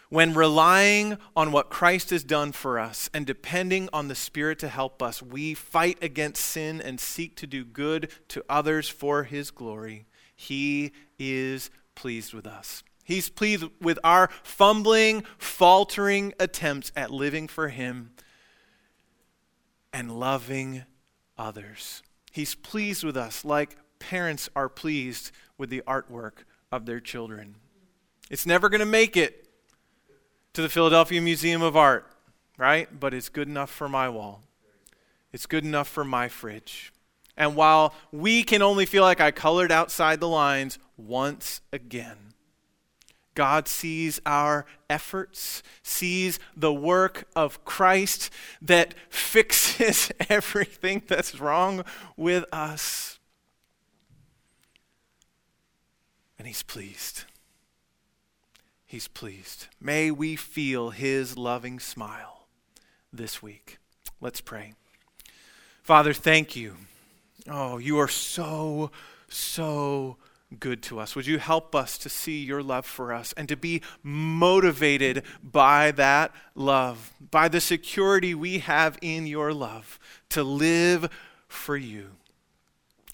When 0.09 0.35
relying 0.35 1.19
on 1.37 1.53
what 1.53 1.71
Christ 1.71 2.11
has 2.11 2.25
done 2.25 2.51
for 2.51 2.81
us 2.81 3.09
and 3.15 3.25
depending 3.25 3.89
on 3.93 4.09
the 4.09 4.17
Spirit 4.17 4.59
to 4.59 4.69
help 4.69 5.03
us, 5.03 5.23
we 5.23 5.55
fight 5.55 5.99
against 6.03 6.45
sin 6.45 6.81
and 6.81 6.99
seek 6.99 7.37
to 7.37 7.47
do 7.47 7.65
good 7.65 8.11
to 8.29 8.45
others 8.49 8.89
for 8.89 9.23
His 9.23 9.53
glory. 9.53 10.07
He 10.35 10.91
is 11.17 11.71
pleased 11.95 12.35
with 12.35 12.47
us. 12.47 12.83
He's 13.11 13.29
pleased 13.29 13.65
with 13.81 13.99
our 14.05 14.31
fumbling, 14.45 15.25
faltering 15.37 16.33
attempts 16.39 16.93
at 16.95 17.11
living 17.11 17.49
for 17.49 17.67
Him 17.67 18.13
and 19.93 20.21
loving 20.21 20.85
others. 21.37 22.05
He's 22.31 22.55
pleased 22.55 23.03
with 23.03 23.17
us 23.17 23.45
like 23.45 23.77
parents 23.99 24.49
are 24.55 24.69
pleased 24.69 25.33
with 25.59 25.71
the 25.71 25.83
artwork 25.89 26.45
of 26.71 26.87
their 26.87 27.01
children. 27.01 27.57
It's 28.31 28.47
never 28.47 28.69
going 28.69 28.79
to 28.79 28.87
make 28.87 29.17
it 29.17 29.49
to 30.53 30.63
the 30.63 30.69
Philadelphia 30.69 31.21
Museum 31.21 31.63
of 31.63 31.77
Art, 31.77 32.07
right? 32.59 32.89
But 33.01 33.13
it's 33.13 33.29
good 33.29 33.49
enough 33.49 33.71
for 33.71 33.89
my 33.89 34.09
wall. 34.09 34.43
It's 35.33 35.47
good 35.47 35.65
enough 35.65 35.89
for 35.89 36.05
my 36.05 36.29
fridge. 36.29 36.93
And 37.37 37.57
while 37.57 37.93
we 38.13 38.45
can 38.45 38.63
only 38.63 38.87
feel 38.87 39.03
like 39.03 39.21
I 39.21 39.33
colored 39.33 39.73
outside 39.73 40.21
the 40.21 40.29
lines 40.29 40.79
once 40.97 41.61
again, 41.73 42.35
God 43.41 43.69
sees 43.69 44.21
our 44.27 44.67
efforts, 44.91 45.63
sees 45.83 46.39
the 46.55 46.75
work 46.75 47.27
of 47.35 47.65
Christ 47.65 48.29
that 48.61 48.95
fixes 49.09 50.13
everything 50.29 51.01
that's 51.09 51.41
wrong 51.41 51.83
with 52.19 52.45
us. 52.53 53.19
And 56.39 56.47
He's 56.47 56.63
pleased. 56.63 57.25
He's 58.85 59.09
pleased. 59.09 59.69
May 59.81 60.11
we 60.11 60.37
feel 60.37 60.91
His 60.91 61.39
loving 61.39 61.81
smile 61.81 62.47
this 63.11 63.43
week. 63.43 63.79
Let's 64.21 64.43
pray. 64.43 64.75
Father, 65.83 66.13
thank 66.13 66.55
you. 66.55 66.77
Oh, 67.49 67.79
you 67.79 67.99
are 68.01 68.07
so, 68.07 68.91
so 69.31 70.19
good 70.59 70.83
to 70.85 70.99
us. 70.99 71.15
Would 71.15 71.27
you 71.27 71.39
help 71.39 71.75
us 71.75 71.97
to 71.99 72.09
see 72.09 72.43
your 72.43 72.63
love 72.63 72.85
for 72.85 73.13
us 73.13 73.33
and 73.37 73.49
to 73.49 73.57
be 73.57 73.83
motivated 74.03 75.23
by 75.43 75.93
that 75.93 76.33
love, 76.55 77.13
by 77.31 77.49
the 77.49 77.61
security 77.61 78.35
we 78.35 78.59
have 78.59 78.99
in 79.01 79.27
your 79.27 79.53
love, 79.53 79.99
to 80.31 80.43
live 80.43 81.09
for 81.47 81.77
you, 81.77 82.11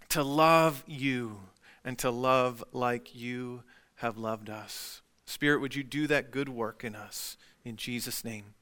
to 0.08 0.22
love 0.22 0.82
you, 0.86 1.40
and 1.84 1.98
to 1.98 2.10
love 2.10 2.64
like 2.72 3.14
you 3.14 3.62
have 3.96 4.16
loved 4.16 4.48
us. 4.50 5.02
Spirit, 5.26 5.60
would 5.60 5.74
you 5.74 5.82
do 5.82 6.06
that 6.06 6.30
good 6.30 6.48
work 6.48 6.84
in 6.84 6.94
us? 6.94 7.36
In 7.64 7.76
Jesus' 7.76 8.24
name, 8.24 8.54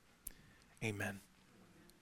amen. 0.82 1.20